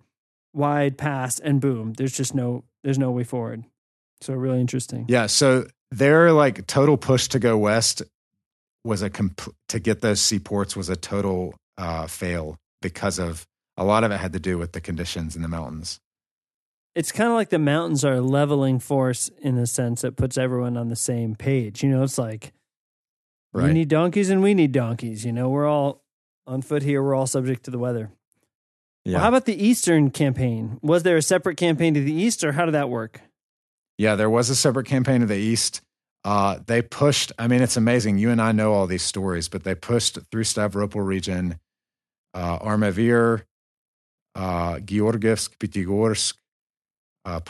wide 0.53 0.99
pass 0.99 1.39
and 1.39 1.61
boom, 1.61 1.95
there's 1.95 2.17
just 2.17 2.35
no 2.35 2.65
there's 2.83 2.99
no 2.99 3.11
way 3.11 3.25
forward. 3.25 3.65
So 4.21 4.35
really 4.35 4.61
interesting. 4.61 5.07
Yeah, 5.09 5.27
so 5.27 5.67
their 5.91 6.33
like 6.33 6.67
total 6.67 6.97
push 6.97 7.29
to 7.29 7.39
go 7.39 7.59
west 7.59 8.03
was 8.85 9.03
a 9.03 9.11
comp- 9.11 9.55
to 9.69 9.79
get 9.79 10.01
those 10.01 10.21
seaports 10.21 10.77
was 10.77 10.89
a 10.89 10.97
total 10.97 11.55
uh, 11.79 12.07
fail 12.07 12.57
because 12.81 13.19
of 13.19 13.47
a 13.77 13.85
lot 13.85 14.05
of 14.05 14.11
it 14.11 14.19
had 14.19 14.33
to 14.33 14.41
do 14.41 14.59
with 14.59 14.73
the 14.73 14.81
conditions 14.81 15.37
in 15.37 15.43
the 15.43 15.49
mountains. 15.49 16.01
It's 16.95 17.13
kind 17.13 17.31
of 17.31 17.35
like 17.35 17.49
the 17.49 17.59
mountains 17.59 18.05
are 18.05 18.15
a 18.15 18.21
leveling 18.21 18.79
force 18.79 19.31
in 19.41 19.57
the 19.57 19.67
sense 19.67 20.03
that 20.03 20.17
puts 20.17 20.37
everyone 20.37 20.77
on 20.77 20.89
the 20.89 20.97
same 20.97 21.35
page. 21.35 21.83
You 21.83 21.91
know, 21.91 22.03
it's 22.03 22.19
like 22.19 22.53
right. 23.53 23.67
we 23.67 23.73
need 23.73 23.89
donkeys 23.89 24.31
and 24.31 24.43
we 24.43 24.55
need 24.55 24.73
donkeys. 24.73 25.25
You 25.25 25.33
know, 25.33 25.49
we're 25.49 25.67
all 25.67 26.03
on 26.47 26.63
foot 26.63 26.83
here. 26.83 27.03
We're 27.03 27.15
all 27.15 27.27
subject 27.27 27.65
to 27.65 27.71
the 27.71 27.79
weather. 27.79 28.11
Yeah. 29.05 29.15
Well, 29.15 29.23
how 29.23 29.29
about 29.29 29.47
the 29.47 29.67
Eastern 29.67 30.11
campaign? 30.11 30.79
Was 30.83 31.03
there 31.03 31.17
a 31.17 31.23
separate 31.23 31.57
campaign 31.57 31.95
to 31.95 32.01
the 32.01 32.13
east, 32.13 32.45
or 32.45 32.53
how 32.53 32.65
did 32.65 32.75
that 32.75 32.89
work? 32.89 33.21
Yeah, 33.99 34.15
there 34.15 34.31
was 34.31 34.49
a 34.49 34.55
separate 34.55 34.87
campaign 34.87 35.21
to 35.21 35.27
the 35.27 35.37
east. 35.37 35.81
Uh, 36.25 36.59
they 36.67 36.83
pushed. 36.83 37.33
I 37.39 37.49
mean, 37.49 37.63
it's 37.63 37.77
amazing. 37.77 38.19
You 38.19 38.31
and 38.31 38.41
I 38.41 38.53
know 38.53 38.73
all 38.73 38.87
these 38.87 39.03
stories, 39.03 39.49
but 39.49 39.65
they 39.65 39.75
pushed 39.75 40.19
through 40.31 40.45
Stavropol 40.45 41.05
region, 41.05 41.59
uh, 42.33 42.59
Armavir, 42.61 43.43
uh, 44.35 44.77
Georgievsk, 44.77 45.57
Pyatigorsk, 45.59 46.35
uh, 47.25 47.41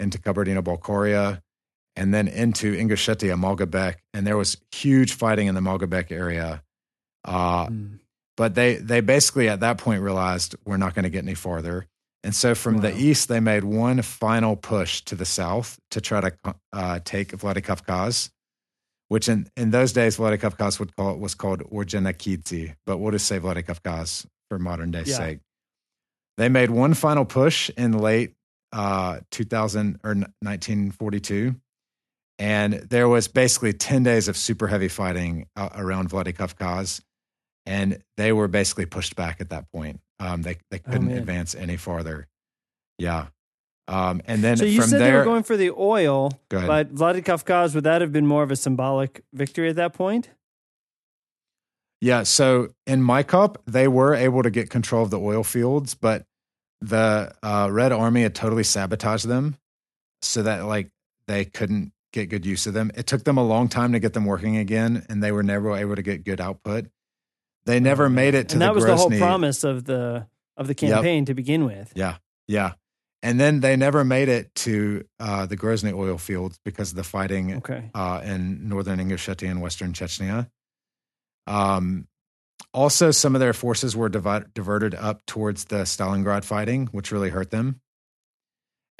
into 0.00 0.18
Kabardino-Balkaria, 0.18 1.42
and 1.96 2.12
then 2.12 2.28
into 2.28 2.74
Ingushetia, 2.74 3.38
Malgobek, 3.38 3.96
and 4.14 4.26
there 4.26 4.36
was 4.36 4.56
huge 4.72 5.14
fighting 5.14 5.46
in 5.46 5.54
the 5.54 5.60
Malgobek 5.60 6.10
area. 6.10 6.62
Uh, 7.24 7.66
mm. 7.66 7.98
But 8.36 8.54
they 8.54 8.76
they 8.76 9.00
basically 9.00 9.48
at 9.48 9.60
that 9.60 9.78
point 9.78 10.02
realized 10.02 10.56
we're 10.64 10.78
not 10.78 10.94
going 10.94 11.04
to 11.04 11.10
get 11.10 11.22
any 11.22 11.34
farther. 11.34 11.86
And 12.24 12.34
so 12.34 12.54
from 12.54 12.76
wow. 12.76 12.82
the 12.82 12.96
east, 12.96 13.28
they 13.28 13.40
made 13.40 13.64
one 13.64 14.00
final 14.02 14.56
push 14.56 15.02
to 15.02 15.16
the 15.16 15.24
south 15.24 15.78
to 15.90 16.00
try 16.00 16.20
to 16.20 16.32
uh, 16.72 17.00
take 17.04 17.32
Vladikavkaz, 17.32 18.30
which 19.08 19.28
in, 19.28 19.48
in 19.56 19.72
those 19.72 19.92
days, 19.92 20.16
Vladikavkaz 20.16 20.78
would 20.78 20.94
call, 20.94 21.16
was 21.16 21.34
called 21.34 21.60
Ordzhonikidze, 21.70 22.76
but 22.86 22.98
we'll 22.98 23.12
just 23.12 23.26
say 23.26 23.40
Vladikavkaz 23.40 24.26
for 24.48 24.58
modern 24.58 24.92
day 24.92 25.02
yeah. 25.04 25.16
sake. 25.16 25.40
They 26.38 26.48
made 26.48 26.70
one 26.70 26.94
final 26.94 27.24
push 27.24 27.70
in 27.76 27.98
late 27.98 28.34
uh, 28.72 29.20
2000 29.30 30.00
or 30.02 30.14
1942. 30.14 31.56
And 32.38 32.74
there 32.74 33.08
was 33.08 33.28
basically 33.28 33.72
10 33.72 34.02
days 34.02 34.28
of 34.28 34.36
super 34.36 34.66
heavy 34.66 34.88
fighting 34.88 35.46
uh, 35.56 35.68
around 35.74 36.10
Vladikavkaz. 36.10 37.00
And 37.66 38.02
they 38.16 38.32
were 38.32 38.48
basically 38.48 38.86
pushed 38.86 39.14
back 39.14 39.40
at 39.40 39.50
that 39.50 39.70
point. 39.70 40.00
Um, 40.18 40.42
they 40.42 40.56
they 40.70 40.80
oh, 40.86 40.90
couldn't 40.90 41.12
oh, 41.12 41.16
advance 41.16 41.54
any 41.54 41.76
farther. 41.76 42.28
Yeah. 42.98 43.26
Um, 43.88 44.22
and 44.26 44.42
then 44.42 44.56
so 44.56 44.64
you 44.64 44.80
from 44.80 44.90
said 44.90 45.00
there, 45.00 45.12
they 45.12 45.18
were 45.18 45.24
going 45.24 45.42
for 45.42 45.56
the 45.56 45.70
oil, 45.70 46.30
but 46.48 46.94
Vladikavkaz 46.94 47.74
would 47.74 47.84
that 47.84 48.00
have 48.00 48.12
been 48.12 48.26
more 48.26 48.42
of 48.42 48.50
a 48.50 48.56
symbolic 48.56 49.22
victory 49.32 49.68
at 49.68 49.76
that 49.76 49.92
point? 49.92 50.30
Yeah. 52.00 52.22
So 52.22 52.68
in 52.86 53.02
Maikop, 53.02 53.56
they 53.66 53.88
were 53.88 54.14
able 54.14 54.42
to 54.42 54.50
get 54.50 54.70
control 54.70 55.02
of 55.02 55.10
the 55.10 55.20
oil 55.20 55.42
fields, 55.42 55.94
but 55.94 56.24
the 56.80 57.32
uh, 57.42 57.68
Red 57.70 57.92
Army 57.92 58.22
had 58.22 58.34
totally 58.34 58.64
sabotaged 58.64 59.26
them, 59.26 59.56
so 60.20 60.42
that 60.42 60.66
like 60.66 60.90
they 61.26 61.44
couldn't 61.44 61.92
get 62.12 62.28
good 62.28 62.46
use 62.46 62.66
of 62.66 62.74
them. 62.74 62.90
It 62.94 63.06
took 63.06 63.24
them 63.24 63.38
a 63.38 63.44
long 63.44 63.68
time 63.68 63.92
to 63.92 63.98
get 63.98 64.12
them 64.12 64.24
working 64.24 64.56
again, 64.56 65.04
and 65.08 65.22
they 65.22 65.32
were 65.32 65.42
never 65.42 65.76
able 65.76 65.96
to 65.96 66.02
get 66.02 66.24
good 66.24 66.40
output. 66.40 66.86
They 67.64 67.80
never 67.80 68.08
made 68.08 68.34
it 68.34 68.50
to 68.50 68.54
and 68.56 68.62
that 68.62 68.74
was 68.74 68.84
the 68.84 68.96
whole 68.96 69.10
promise 69.10 69.64
of 69.64 69.84
the 69.84 70.26
of 70.56 70.66
the 70.66 70.74
campaign 70.74 71.22
yep. 71.22 71.26
to 71.26 71.34
begin 71.34 71.64
with. 71.64 71.92
Yeah, 71.94 72.16
yeah, 72.46 72.72
and 73.22 73.38
then 73.38 73.60
they 73.60 73.76
never 73.76 74.04
made 74.04 74.28
it 74.28 74.54
to 74.56 75.04
uh, 75.20 75.46
the 75.46 75.56
Grozny 75.56 75.94
oil 75.94 76.18
fields 76.18 76.58
because 76.64 76.90
of 76.90 76.96
the 76.96 77.04
fighting 77.04 77.56
okay. 77.56 77.90
uh, 77.94 78.20
in 78.24 78.68
northern 78.68 78.98
Ingushetia 78.98 79.48
and 79.48 79.60
western 79.62 79.92
Chechnya. 79.92 80.50
Um, 81.46 82.08
also, 82.74 83.10
some 83.10 83.36
of 83.36 83.40
their 83.40 83.52
forces 83.52 83.96
were 83.96 84.08
diverted 84.08 84.94
up 84.94 85.24
towards 85.26 85.66
the 85.66 85.82
Stalingrad 85.82 86.44
fighting, 86.44 86.86
which 86.86 87.12
really 87.12 87.30
hurt 87.30 87.50
them. 87.50 87.80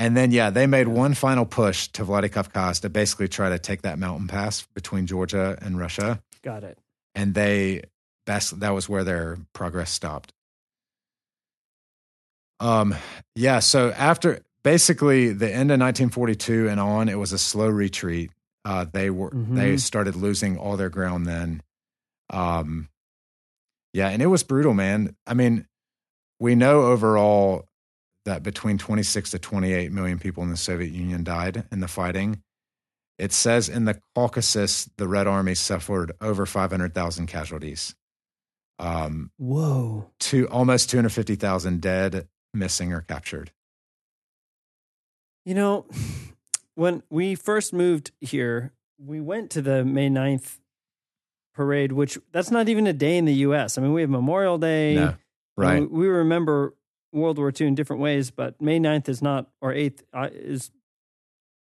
And 0.02 0.16
then, 0.16 0.32
yeah, 0.32 0.50
they 0.50 0.66
made 0.66 0.88
one 0.88 1.14
final 1.14 1.46
push 1.46 1.86
to 1.90 2.04
Vladikavkaz 2.04 2.80
to 2.80 2.90
basically 2.90 3.28
try 3.28 3.50
to 3.50 3.58
take 3.60 3.82
that 3.82 4.00
mountain 4.00 4.26
pass 4.26 4.66
between 4.74 5.06
Georgia 5.06 5.56
and 5.62 5.78
Russia. 5.78 6.20
Got 6.42 6.64
it. 6.64 6.76
And 7.14 7.34
they 7.34 7.84
best, 8.26 8.58
that 8.58 8.70
was 8.70 8.88
where 8.88 9.04
their 9.04 9.38
progress 9.52 9.92
stopped. 9.92 10.32
Um, 12.58 12.96
yeah. 13.36 13.60
So 13.60 13.92
after 13.92 14.42
basically 14.64 15.28
the 15.28 15.46
end 15.46 15.70
of 15.70 15.78
1942 15.78 16.68
and 16.68 16.80
on, 16.80 17.08
it 17.08 17.16
was 17.16 17.32
a 17.32 17.38
slow 17.38 17.68
retreat. 17.68 18.32
Uh, 18.64 18.86
they 18.92 19.08
were 19.08 19.30
mm-hmm. 19.30 19.54
they 19.54 19.76
started 19.76 20.16
losing 20.16 20.58
all 20.58 20.76
their 20.76 20.90
ground 20.90 21.26
then. 21.26 21.62
Um, 22.28 22.88
yeah, 23.92 24.08
and 24.08 24.20
it 24.20 24.26
was 24.26 24.42
brutal, 24.42 24.74
man. 24.74 25.14
I 25.28 25.34
mean, 25.34 25.66
we 26.40 26.56
know 26.56 26.82
overall 26.86 27.68
that 28.24 28.42
between 28.42 28.78
26 28.78 29.30
to 29.30 29.38
28 29.38 29.92
million 29.92 30.18
people 30.18 30.42
in 30.42 30.50
the 30.50 30.56
Soviet 30.56 30.92
Union 30.92 31.24
died 31.24 31.64
in 31.72 31.80
the 31.80 31.88
fighting. 31.88 32.42
It 33.18 33.32
says 33.32 33.68
in 33.68 33.84
the 33.84 34.00
Caucasus, 34.14 34.88
the 34.96 35.08
Red 35.08 35.26
Army 35.26 35.54
suffered 35.54 36.12
over 36.20 36.46
500,000 36.46 37.26
casualties. 37.26 37.94
Um, 38.78 39.30
Whoa. 39.36 40.10
To 40.20 40.48
almost 40.48 40.90
250,000 40.90 41.80
dead, 41.80 42.28
missing, 42.54 42.92
or 42.92 43.00
captured. 43.00 43.52
You 45.44 45.54
know, 45.54 45.86
when 46.74 47.02
we 47.10 47.34
first 47.34 47.72
moved 47.72 48.12
here, 48.20 48.72
we 48.98 49.20
went 49.20 49.50
to 49.50 49.62
the 49.62 49.84
May 49.84 50.08
9th 50.08 50.58
parade, 51.54 51.92
which 51.92 52.18
that's 52.32 52.50
not 52.50 52.68
even 52.68 52.86
a 52.86 52.92
day 52.92 53.18
in 53.18 53.24
the 53.24 53.34
U.S. 53.34 53.76
I 53.76 53.82
mean, 53.82 53.92
we 53.92 54.00
have 54.00 54.10
Memorial 54.10 54.58
Day. 54.58 54.94
No, 54.94 55.14
right. 55.56 55.80
We, 55.80 55.86
we, 55.86 56.08
remember 56.08 56.74
World 57.12 57.38
War 57.38 57.52
II 57.58 57.68
in 57.68 57.74
different 57.74 58.00
ways, 58.00 58.30
but 58.30 58.60
May 58.60 58.78
9th 58.80 59.08
is 59.08 59.22
not, 59.22 59.50
or 59.60 59.72
8th 59.72 60.00
uh, 60.12 60.28
is, 60.32 60.70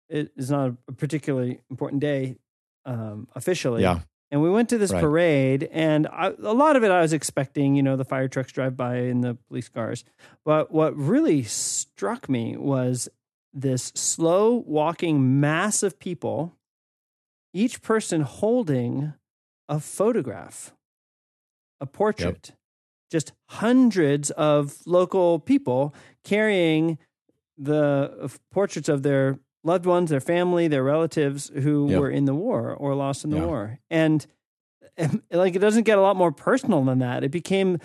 is 0.09 0.51
not 0.51 0.75
a 0.89 0.93
particularly 0.93 1.61
important 1.71 2.01
day 2.01 2.37
um, 2.85 3.29
officially. 3.35 3.83
Yeah. 3.83 4.01
And 4.31 4.41
we 4.41 4.51
went 4.51 4.69
to 4.69 4.79
this 4.79 4.93
right. 4.93 5.01
parade, 5.01 5.69
and 5.73 6.07
I, 6.07 6.29
a 6.29 6.55
lot 6.55 6.77
of 6.77 6.85
it 6.85 6.91
I 6.93 7.01
was 7.01 7.13
expecting, 7.13 7.75
you 7.75 7.83
know, 7.83 7.97
the 7.97 8.05
fire 8.05 8.29
trucks 8.29 8.53
drive 8.53 8.77
by 8.77 8.95
and 8.97 9.25
the 9.25 9.35
police 9.49 9.69
cars. 9.69 10.05
But 10.45 10.71
what 10.71 10.97
really 10.97 11.43
struck 11.43 12.29
me 12.29 12.57
was 12.57 13.09
this 13.53 13.91
slow 13.97 14.55
walking 14.55 15.41
mass 15.41 15.83
of 15.83 15.99
people, 15.99 16.55
each 17.53 17.83
person 17.83 18.21
holding 18.21 19.15
a 19.69 19.81
photograph, 19.81 20.75
a 21.81 21.87
portrait, 21.87 22.53
just 23.11 23.33
hundreds 23.49 24.31
of 24.33 24.79
local 24.87 25.39
people 25.41 25.95
carrying 26.25 26.99
the 27.59 28.17
uh, 28.23 28.29
portraits 28.53 28.89
of 28.89 29.03
their 29.03 29.39
loved 29.65 29.85
ones, 29.85 30.11
their 30.11 30.21
family, 30.21 30.69
their 30.69 30.83
relatives 30.85 31.51
who 31.55 31.89
Yep. 31.91 32.01
were 32.01 32.11
in 32.11 32.25
the 32.25 32.35
war 32.35 32.73
or 32.73 32.95
lost 32.95 33.25
in 33.25 33.31
the 33.31 33.37
Yeah. 33.37 33.47
war. 33.47 33.79
And 33.91 34.27
like 35.31 35.55
it 35.55 35.59
doesn't 35.61 35.85
get 35.85 35.99
a 35.99 36.01
lot 36.01 36.17
more 36.17 36.33
personal 36.33 36.85
than 36.85 36.99
that. 37.01 37.25
It 37.25 37.31
became 37.31 37.79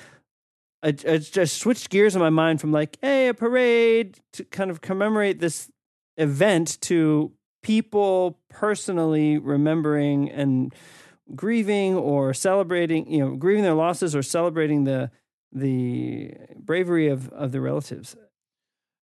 it, 0.83 1.03
it 1.03 1.19
just 1.31 1.57
switched 1.57 1.89
gears 1.89 2.15
in 2.15 2.21
my 2.21 2.29
mind 2.29 2.61
from 2.61 2.71
like, 2.71 2.97
hey, 3.01 3.27
a 3.29 3.33
parade 3.33 4.19
to 4.33 4.45
kind 4.45 4.69
of 4.69 4.81
commemorate 4.81 5.39
this 5.39 5.69
event 6.17 6.79
to 6.81 7.31
people 7.63 8.39
personally 8.49 9.37
remembering 9.39 10.29
and 10.29 10.73
grieving 11.33 11.95
or 11.95 12.33
celebrating, 12.33 13.11
you 13.11 13.19
know, 13.19 13.35
grieving 13.35 13.63
their 13.63 13.73
losses 13.73 14.15
or 14.15 14.21
celebrating 14.21 14.83
the 14.83 15.09
the 15.51 16.33
bravery 16.57 17.07
of 17.07 17.29
of 17.29 17.51
the 17.51 17.61
relatives. 17.61 18.15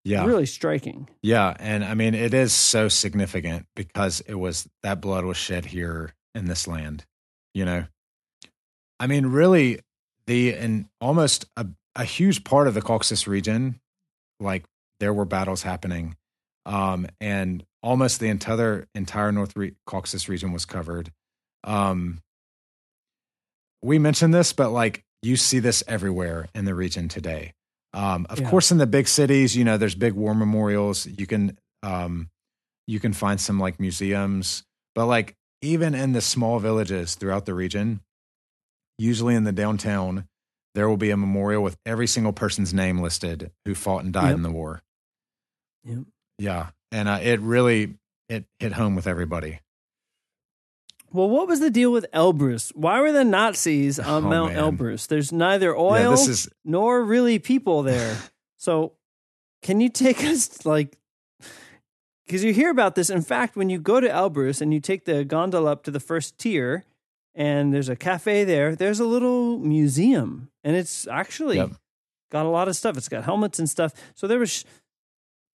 Yeah. 0.05 0.25
Really 0.27 0.47
striking. 0.47 1.09
Yeah. 1.23 1.55
And 1.61 1.85
I 1.85 1.95
mean, 1.95 2.15
it 2.15 2.35
is 2.35 2.53
so 2.53 2.89
significant 2.89 3.67
because 3.77 4.21
it 4.23 4.35
was 4.35 4.69
that 4.83 5.01
blood 5.01 5.25
was 5.25 5.37
shed 5.37 5.67
here 5.67 6.15
in 6.35 6.47
this 6.47 6.67
land, 6.67 7.05
you 7.55 7.65
know? 7.65 7.85
I 8.99 9.07
mean, 9.07 9.27
really, 9.27 9.81
the, 10.27 10.55
and 10.55 10.87
almost 11.01 11.47
a, 11.57 11.67
a 11.95 12.05
huge 12.05 12.43
part 12.43 12.67
of 12.67 12.75
the 12.75 12.83
Caucasus 12.83 13.29
region, 13.29 13.81
like 14.41 14.65
there 14.99 15.13
were 15.13 15.25
battles 15.25 15.63
happening. 15.63 16.17
Um, 16.67 17.07
and 17.21 17.65
almost 17.83 18.19
the 18.19 18.29
entire, 18.29 18.89
entire 18.95 19.31
North 19.31 19.57
Re- 19.57 19.75
Caucasus 19.87 20.29
region 20.29 20.53
was 20.53 20.65
covered. 20.65 21.13
Um, 21.65 22.21
we 23.83 23.99
mentioned 23.99 24.33
this, 24.35 24.53
but 24.53 24.71
like 24.71 25.05
you 25.23 25.37
see 25.37 25.59
this 25.59 25.83
everywhere 25.87 26.49
in 26.55 26.65
the 26.65 26.75
region 26.75 27.09
today. 27.09 27.53
Um, 27.95 28.27
of 28.31 28.41
Yeah. 28.41 28.49
course, 28.51 28.71
in 28.73 28.79
the 28.79 28.87
big 28.87 29.07
cities, 29.09 29.57
you 29.57 29.65
know, 29.65 29.77
there's 29.77 29.95
big 29.95 30.15
war 30.15 30.35
memorials. 30.35 31.07
You 31.07 31.27
can 31.27 31.59
um, 31.83 32.31
you 32.87 33.01
can 33.01 33.13
find 33.13 33.41
some 33.41 33.59
like 33.59 33.79
museums, 33.81 34.65
but 34.95 35.07
like 35.07 35.35
even 35.61 35.95
in 35.95 36.13
the 36.13 36.21
small 36.21 36.59
villages 36.59 37.15
throughout 37.17 37.45
the 37.47 37.55
region, 37.55 38.01
usually 38.99 39.35
in 39.35 39.45
the 39.45 39.53
downtown, 39.53 40.27
there 40.75 40.89
will 40.89 40.97
be 40.97 41.11
a 41.11 41.17
memorial 41.17 41.63
with 41.63 41.77
every 41.85 42.07
single 42.07 42.33
person's 42.33 42.73
name 42.73 42.99
listed 43.01 43.51
who 43.65 43.75
fought 43.75 44.05
and 44.05 44.13
died 44.13 44.29
Yep. 44.29 44.37
in 44.37 44.43
the 44.43 44.51
war. 44.51 44.83
Yep. 45.85 45.99
Yeah, 46.39 46.71
and 46.91 47.09
uh, 47.09 47.19
it 47.23 47.41
really 47.41 47.95
it 48.29 48.47
hit 48.59 48.73
home 48.73 48.95
with 48.97 49.07
everybody. 49.07 49.61
Well, 51.13 51.29
what 51.29 51.47
was 51.49 51.61
the 51.61 51.71
deal 51.71 51.93
with 51.93 52.07
Elbrus? 52.13 52.75
Why 52.75 53.01
were 53.01 53.13
the 53.13 53.25
Nazis 53.25 53.99
on 53.99 54.25
Oh, 54.25 54.29
Mount 54.29 54.55
man. 54.55 54.63
Elbrus? 54.77 55.07
There's 55.07 55.31
neither 55.33 55.77
oil 55.77 55.99
Yeah, 56.17 56.31
is 56.31 56.49
nor 56.65 57.05
really 57.05 57.39
people 57.39 57.83
there. 57.83 58.17
so, 58.59 58.93
can 59.63 59.81
you 59.81 59.89
take 59.89 60.25
us 60.25 60.65
like 60.65 60.97
because 62.27 62.43
you 62.45 62.53
hear 62.55 62.71
about 62.71 62.95
this? 62.95 63.11
In 63.11 63.21
fact, 63.23 63.57
when 63.57 63.69
you 63.69 63.79
go 63.79 64.01
to 64.01 64.09
Elbrus 64.09 64.61
and 64.63 64.73
you 64.73 64.81
take 64.81 65.05
the 65.05 65.25
gondola 65.25 65.73
up 65.73 65.83
to 65.85 65.91
the 65.91 66.01
first 66.01 66.39
tier, 66.39 66.85
and 67.35 67.73
there's 67.75 67.89
a 67.89 67.97
cafe 67.97 68.45
there, 68.45 68.75
there's 68.75 69.01
a 69.01 69.05
little 69.07 69.59
museum, 69.59 70.51
and 70.65 70.77
it's 70.77 71.07
actually 71.09 71.57
Yep. 71.57 71.73
got 72.31 72.47
a 72.47 72.49
lot 72.49 72.69
of 72.69 72.77
stuff. 72.77 72.97
It's 72.97 73.09
got 73.09 73.25
helmets 73.25 73.59
and 73.59 73.69
stuff. 73.69 73.93
So 74.15 74.27
there 74.27 74.39
was 74.39 74.65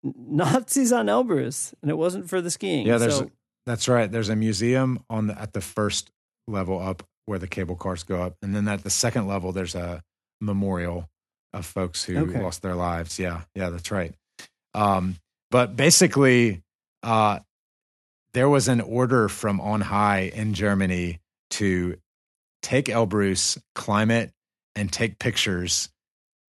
Nazis 0.03 0.91
on 0.91 1.07
Elbrus, 1.07 1.73
and 1.81 1.89
it 1.89 1.95
wasn't 1.97 2.29
for 2.29 2.41
the 2.41 2.51
skiing. 2.51 2.85
Yeah, 2.85 2.97
there's 2.97 3.17
so, 3.17 3.31
That's 3.67 3.87
right. 3.87 4.09
There's 4.11 4.29
a 4.29 4.35
museum 4.35 5.03
on 5.09 5.27
the 5.27 5.39
at 5.39 5.53
the 5.53 5.61
first 5.61 6.09
level 6.47 6.79
up 6.81 7.03
where 7.25 7.37
the 7.37 7.47
cable 7.47 7.75
cars 7.75 8.03
go 8.03 8.21
up, 8.23 8.37
and 8.41 8.55
then 8.55 8.67
at 8.69 8.83
the 8.83 8.89
second 8.89 9.27
level 9.27 9.51
there's 9.51 9.75
a 9.75 10.01
memorial 10.41 11.09
of 11.53 11.65
folks 11.65 12.03
who 12.03 12.17
Okay. 12.17 12.41
lost 12.41 12.61
their 12.61 12.75
lives. 12.75 13.19
Yeah, 13.19 13.41
yeah, 13.53 13.69
that's 13.69 13.91
right. 13.91 14.15
Um, 14.73 15.17
but 15.51 15.75
basically, 15.75 16.63
uh, 17.03 17.39
there 18.33 18.47
was 18.47 18.67
an 18.69 18.79
order 18.81 19.27
from 19.27 19.59
on 19.59 19.81
high 19.81 20.31
in 20.33 20.53
Germany 20.53 21.19
to 21.51 21.97
take 22.61 22.85
Elbrus, 22.85 23.57
climb 23.75 24.11
it, 24.11 24.31
and 24.75 24.91
take 24.91 25.19
pictures 25.19 25.89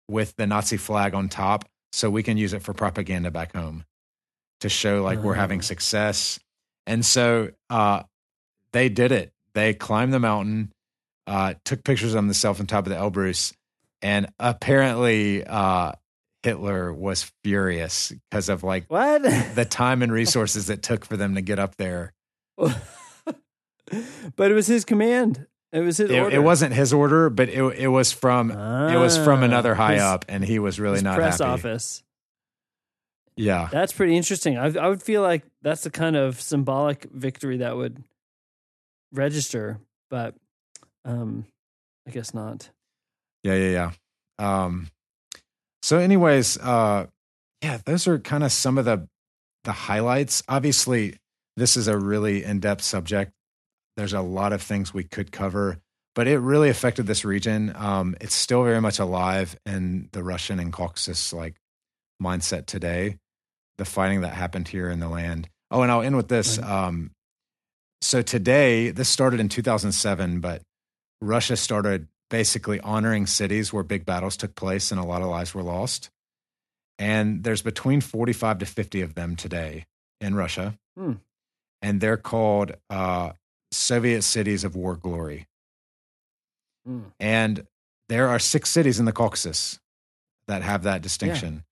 with 0.08 0.34
the 0.36 0.46
Nazi 0.46 0.76
flag 0.76 1.14
on 1.14 1.28
top, 1.30 1.64
so 1.92 2.10
we 2.10 2.22
can 2.22 2.36
use 2.36 2.52
it 2.52 2.62
for 2.62 2.74
propaganda 2.74 3.30
back 3.30 3.54
home 3.54 3.84
to 4.60 4.68
show 4.68 5.02
like 5.02 5.20
we're 5.20 5.34
having 5.34 5.62
success. 5.62 6.38
And 6.86 7.04
so 7.04 7.50
uh, 7.70 8.02
they 8.72 8.88
did 8.88 9.12
it. 9.12 9.32
They 9.54 9.74
climbed 9.74 10.12
the 10.12 10.20
mountain, 10.20 10.72
uh, 11.26 11.54
took 11.64 11.82
pictures 11.84 12.14
of 12.14 12.22
themselves 12.24 12.60
on 12.60 12.66
top 12.66 12.86
of 12.86 12.90
the 12.90 12.96
Elbrus, 12.98 13.52
and 14.02 14.28
apparently 14.38 15.42
uh, 15.44 15.92
Hitler 16.42 16.92
was 16.92 17.30
furious 17.42 18.12
because 18.30 18.48
of 18.48 18.62
like 18.62 18.84
what? 18.88 19.22
the 19.54 19.64
time 19.68 20.02
and 20.02 20.12
resources 20.12 20.68
it 20.70 20.82
took 20.82 21.04
for 21.04 21.16
them 21.16 21.34
to 21.34 21.40
get 21.40 21.58
up 21.58 21.74
there. 21.76 22.12
but 22.58 24.50
it 24.50 24.54
was 24.54 24.66
his 24.66 24.84
command. 24.84 25.46
It 25.72 25.80
was 25.80 25.96
his 25.98 26.10
It, 26.10 26.18
order. 26.18 26.36
it 26.36 26.38
wasn't 26.40 26.74
his 26.74 26.92
order, 26.92 27.28
but 27.30 27.48
it 27.48 27.60
it 27.78 27.88
was 27.88 28.12
from 28.12 28.50
it 28.50 28.98
was 28.98 29.16
from 29.18 29.40
Ah, 29.40 29.44
another 29.44 29.74
high 29.74 29.94
his- 29.94 30.02
up, 30.02 30.24
and 30.28 30.44
he 30.44 30.58
was 30.58 30.78
really 30.80 31.02
not 31.02 31.16
press 31.16 31.38
happy. 31.38 31.50
office. 31.50 32.02
Yeah, 33.36 33.68
That's 33.70 33.92
pretty 33.92 34.16
interesting. 34.16 34.56
I, 34.56 34.74
I 34.76 34.88
would 34.88 35.02
feel 35.02 35.20
like 35.20 35.44
that's 35.60 35.82
the 35.82 35.90
kind 35.90 36.16
of 36.16 36.40
symbolic 36.40 37.04
victory 37.12 37.58
that 37.58 37.76
would 37.76 38.02
register, 39.12 39.78
but 40.08 40.34
um, 41.04 41.44
I 42.06 42.12
guess 42.12 42.32
not. 42.32 42.70
Yeah, 43.42 43.54
yeah, 43.54 43.90
yeah. 44.38 44.64
Um, 44.64 44.88
so, 45.82 45.98
anyways, 45.98 46.58
uh, 46.58 47.06
yeah, 47.62 47.78
those 47.84 48.06
are 48.08 48.18
kind 48.18 48.42
of 48.42 48.52
some 48.52 48.78
of 48.78 48.84
the 48.84 49.06
the 49.64 49.72
highlights. 49.72 50.42
Obviously, 50.48 51.16
this 51.56 51.76
is 51.76 51.88
a 51.88 51.98
really 51.98 52.42
in 52.42 52.60
depth 52.60 52.82
subject. 52.82 53.32
There's 53.96 54.12
a 54.12 54.20
lot 54.20 54.52
of 54.52 54.62
things 54.62 54.94
we 54.94 55.04
could 55.04 55.32
cover, 55.32 55.78
but 56.14 56.26
it 56.26 56.38
really 56.38 56.70
affected 56.70 57.06
this 57.06 57.24
region. 57.24 57.72
Um, 57.76 58.14
it's 58.20 58.34
still 58.34 58.62
very 58.64 58.80
much 58.80 58.98
alive 58.98 59.56
in 59.66 60.08
the 60.12 60.22
Russian 60.22 60.58
and 60.60 60.72
Caucasus 60.72 61.32
like 61.32 61.56
mindset 62.22 62.66
today. 62.66 63.18
The 63.78 63.84
fighting 63.84 64.22
that 64.22 64.34
happened 64.34 64.68
here 64.68 64.90
in 64.90 65.00
the 65.00 65.08
land. 65.08 65.48
Oh, 65.70 65.82
and 65.82 65.90
I'll 65.90 66.02
end 66.02 66.16
with 66.16 66.28
this. 66.28 66.58
Right. 66.58 66.86
Um, 66.86 67.10
so 68.00 68.22
today, 68.22 68.90
this 68.90 69.08
started 69.08 69.40
in 69.40 69.48
2007, 69.48 70.40
but 70.40 70.62
Russia 71.20 71.56
started 71.56 72.08
basically 72.30 72.80
honoring 72.80 73.26
cities 73.26 73.72
where 73.72 73.82
big 73.82 74.04
battles 74.04 74.36
took 74.36 74.54
place 74.54 74.90
and 74.90 75.00
a 75.00 75.04
lot 75.04 75.22
of 75.22 75.28
lives 75.28 75.54
were 75.54 75.62
lost. 75.62 76.10
And 76.98 77.44
there's 77.44 77.62
between 77.62 78.00
45 78.00 78.58
to 78.58 78.66
50 78.66 79.02
of 79.02 79.14
them 79.14 79.36
today 79.36 79.84
in 80.20 80.34
Russia. 80.34 80.78
Hmm. 80.96 81.14
And 81.82 82.00
they're 82.00 82.16
called 82.16 82.72
uh, 82.88 83.32
Soviet 83.70 84.22
cities 84.22 84.64
of 84.64 84.74
war 84.74 84.96
glory. 84.96 85.46
Mm. 86.88 87.12
And 87.20 87.66
there 88.08 88.28
are 88.28 88.38
six 88.38 88.70
cities 88.70 88.98
in 88.98 89.04
the 89.04 89.12
Caucasus 89.12 89.78
that 90.48 90.62
have 90.62 90.84
that 90.84 91.02
distinction. 91.02 91.64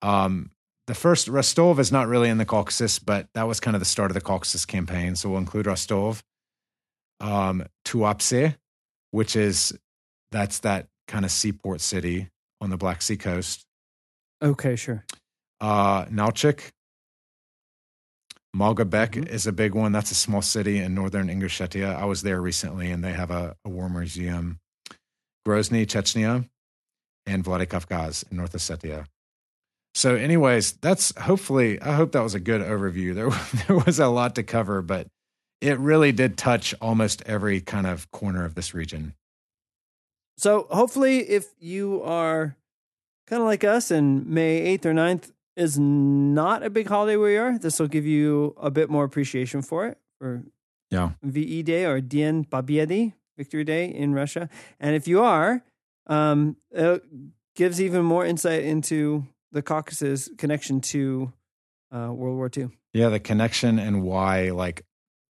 Um, 0.00 0.50
the 0.86 0.94
first, 0.94 1.28
Rostov, 1.28 1.78
is 1.78 1.92
not 1.92 2.08
really 2.08 2.28
in 2.28 2.38
the 2.38 2.44
Caucasus, 2.44 2.98
but 2.98 3.28
that 3.34 3.46
was 3.46 3.60
kind 3.60 3.76
of 3.76 3.80
the 3.80 3.86
start 3.86 4.10
of 4.10 4.14
the 4.14 4.20
Caucasus 4.20 4.64
campaign. 4.64 5.14
So 5.16 5.28
we'll 5.30 5.38
include 5.38 5.66
Rostov. 5.66 6.22
Um, 7.20 7.64
Tuapse, 7.84 8.56
which 9.12 9.36
is 9.36 9.78
that's 10.32 10.60
that 10.60 10.88
kind 11.06 11.24
of 11.24 11.30
seaport 11.30 11.80
city 11.80 12.28
on 12.60 12.70
the 12.70 12.76
Black 12.76 13.02
Sea 13.02 13.16
coast. 13.16 13.64
Okay, 14.42 14.74
sure. 14.76 15.04
Uh, 15.60 16.06
Nalchik. 16.06 16.70
Malgobek 18.54 19.12
Mhm. 19.12 19.28
is 19.28 19.46
a 19.46 19.52
big 19.52 19.74
one. 19.74 19.92
That's 19.92 20.10
a 20.10 20.14
small 20.16 20.42
city 20.42 20.78
in 20.78 20.94
northern 20.94 21.28
Ingushetia. 21.28 21.94
I 21.96 22.04
was 22.04 22.22
there 22.22 22.40
recently, 22.40 22.90
and 22.90 23.02
they 23.02 23.12
have 23.12 23.30
a, 23.30 23.56
a 23.64 23.68
war 23.68 23.88
museum. 23.88 24.58
Grozny, 25.46 25.86
Chechnya, 25.86 26.48
and 27.24 27.44
Vladikavkaz 27.44 28.30
in 28.30 28.36
North 28.36 28.52
Ossetia. 28.52 29.06
So, 29.94 30.14
anyways, 30.14 30.72
that's 30.74 31.16
hopefully. 31.18 31.80
I 31.80 31.94
hope 31.94 32.12
that 32.12 32.22
was 32.22 32.34
a 32.34 32.40
good 32.40 32.62
overview. 32.62 33.14
There, 33.14 33.28
there 33.66 33.76
was 33.84 33.98
a 33.98 34.08
lot 34.08 34.34
to 34.36 34.42
cover, 34.42 34.82
but 34.82 35.06
it 35.60 35.78
really 35.78 36.12
did 36.12 36.36
touch 36.36 36.74
almost 36.80 37.22
every 37.26 37.60
kind 37.60 37.86
of 37.86 38.10
corner 38.10 38.44
of 38.44 38.54
this 38.54 38.74
region. 38.74 39.14
So 40.38 40.66
hopefully, 40.70 41.18
if 41.18 41.54
you 41.60 42.02
are 42.02 42.56
kind 43.26 43.42
of 43.42 43.46
like 43.46 43.64
us 43.64 43.90
and 43.90 44.26
May 44.26 44.76
8th 44.76 44.86
or 44.86 44.92
9th 44.94 45.32
is 45.56 45.78
not 45.78 46.62
a 46.62 46.70
big 46.70 46.88
holiday 46.88 47.16
where 47.16 47.30
you 47.30 47.40
are, 47.40 47.58
this 47.58 47.78
will 47.78 47.86
give 47.88 48.06
you 48.06 48.54
a 48.60 48.70
bit 48.70 48.90
more 48.90 49.04
appreciation 49.04 49.62
for 49.62 49.86
it 49.86 49.98
for 50.18 50.42
Yeah. 50.90 51.10
VE 51.22 51.62
Day 51.62 51.84
or 51.84 52.00
Dien 52.00 52.44
Pobiedy, 52.44 53.12
Victory 53.36 53.62
Day 53.62 53.86
in 53.86 54.14
Russia. 54.14 54.48
And 54.80 54.96
if 54.96 55.06
you 55.06 55.22
are, 55.22 55.62
um, 56.06 56.56
it 56.70 57.04
gives 57.54 57.80
even 57.80 58.04
more 58.04 58.24
insight 58.24 58.64
into 58.64 59.26
the 59.52 59.62
Caucasus 59.62 60.28
connection 60.38 60.80
to 60.80 61.32
uh, 61.94 62.10
World 62.12 62.36
War 62.36 62.50
II. 62.56 62.70
Yeah, 62.94 63.08
the 63.10 63.20
connection 63.20 63.78
and 63.78 64.02
why 64.02 64.50
like 64.50 64.84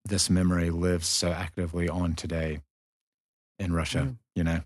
this 0.05 0.29
memory 0.29 0.69
lives 0.69 1.07
so 1.07 1.31
actively 1.31 1.87
on 1.89 2.13
today. 2.15 2.61
in 3.59 3.71
Russia. 3.73 3.99
Mm. 3.99 4.17
You 4.35 4.43
know. 4.43 4.59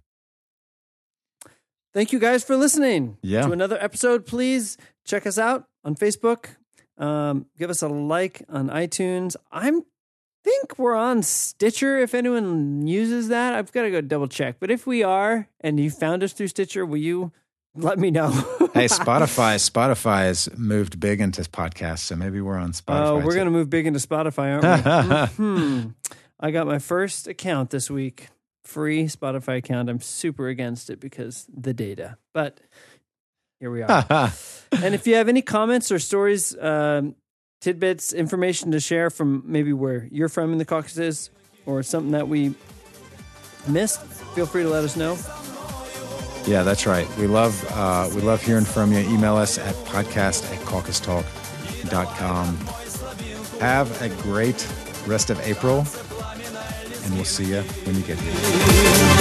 Thank 1.93 2.11
you 2.13 2.19
guys 2.19 2.43
for 2.43 2.55
listening 2.55 3.17
Yeah. 3.21 3.41
to 3.45 3.51
another 3.51 3.77
episode. 3.81 4.25
Please 4.25 4.77
check 5.05 5.25
us 5.25 5.37
out 5.37 5.65
on 5.83 5.95
Facebook. 5.95 6.45
Um, 6.97 7.45
give 7.57 7.69
us 7.69 7.81
a 7.81 7.87
like 7.87 8.43
on 8.49 8.69
iTunes. 8.69 9.35
I'm 9.51 9.83
think 10.43 10.77
we're 10.79 10.95
on 10.95 11.21
Stitcher. 11.23 11.97
If 11.97 12.13
anyone 12.13 12.87
uses 12.87 13.27
that, 13.29 13.55
I've 13.55 13.71
got 13.71 13.83
to 13.83 13.91
go 13.91 14.01
double 14.01 14.27
check. 14.27 14.55
But 14.59 14.71
if 14.71 14.85
we 14.87 15.03
are, 15.03 15.47
and 15.61 15.79
you 15.79 15.89
found 15.89 16.23
us 16.23 16.33
through 16.33 16.47
Stitcher, 16.47 16.85
will 16.85 16.97
you 16.97 17.31
let 17.75 17.99
me 17.99 18.09
know? 18.11 18.29
Hey, 18.73 18.85
Spotify. 18.87 19.55
Spotify 19.57 20.23
has 20.23 20.49
moved 20.57 20.99
big 20.99 21.21
into 21.21 21.41
podcasts, 21.43 21.99
so 21.99 22.15
maybe 22.15 22.41
we're 22.41 22.57
on 22.57 22.71
Spotify. 22.71 23.07
Oh, 23.07 23.15
we're 23.17 23.33
going 23.33 23.45
to 23.45 23.51
move 23.51 23.69
big 23.69 23.87
into 23.87 23.99
Spotify, 23.99 24.61
aren't 24.61 25.37
we? 25.37 25.43
hmm. 25.43 25.87
I 26.39 26.51
got 26.51 26.67
my 26.67 26.79
first 26.79 27.27
account 27.27 27.69
this 27.69 27.89
week, 27.89 28.29
free 28.63 29.05
Spotify 29.05 29.57
account. 29.57 29.89
I'm 29.89 29.99
super 29.99 30.47
against 30.47 30.89
it 30.89 30.99
because 30.99 31.45
the 31.53 31.73
data, 31.73 32.17
but 32.33 32.59
here 33.59 33.71
we 33.71 33.81
are. 33.81 34.05
and 34.71 34.95
if 34.95 35.05
you 35.05 35.15
have 35.15 35.27
any 35.27 35.41
comments 35.41 35.91
or 35.91 35.99
stories, 35.99 36.57
um, 36.59 37.15
tidbits, 37.59 38.13
information 38.13 38.71
to 38.71 38.79
share 38.79 39.09
from 39.09 39.43
maybe 39.45 39.73
where 39.73 40.07
you're 40.11 40.29
from 40.29 40.53
in 40.53 40.57
the 40.57 40.65
Caucasus 40.65 41.29
or 41.65 41.83
something 41.83 42.11
that 42.11 42.29
we 42.29 42.55
missed, 43.67 44.01
feel 44.33 44.45
free 44.45 44.63
to 44.63 44.69
let 44.69 44.85
us 44.85 44.95
know. 44.95 45.17
Yeah, 46.45 46.63
that's 46.63 46.85
right. 46.87 47.07
We 47.17 47.27
love 47.27 47.63
uh, 47.71 48.09
we 48.15 48.21
love 48.21 48.41
hearing 48.41 48.65
from 48.65 48.91
you. 48.91 48.99
Email 48.99 49.35
us 49.35 49.57
at 49.57 49.75
podcast 49.85 50.51
at 50.51 50.59
caucustalk.com. 50.61 52.57
Have 53.59 54.01
a 54.01 54.09
great 54.23 54.67
rest 55.05 55.29
of 55.29 55.39
April, 55.41 55.85
and 57.03 57.13
we'll 57.15 57.25
see 57.25 57.45
you 57.45 57.61
when 57.61 57.95
you 57.95 58.01
get 58.03 58.19
here. 58.19 59.15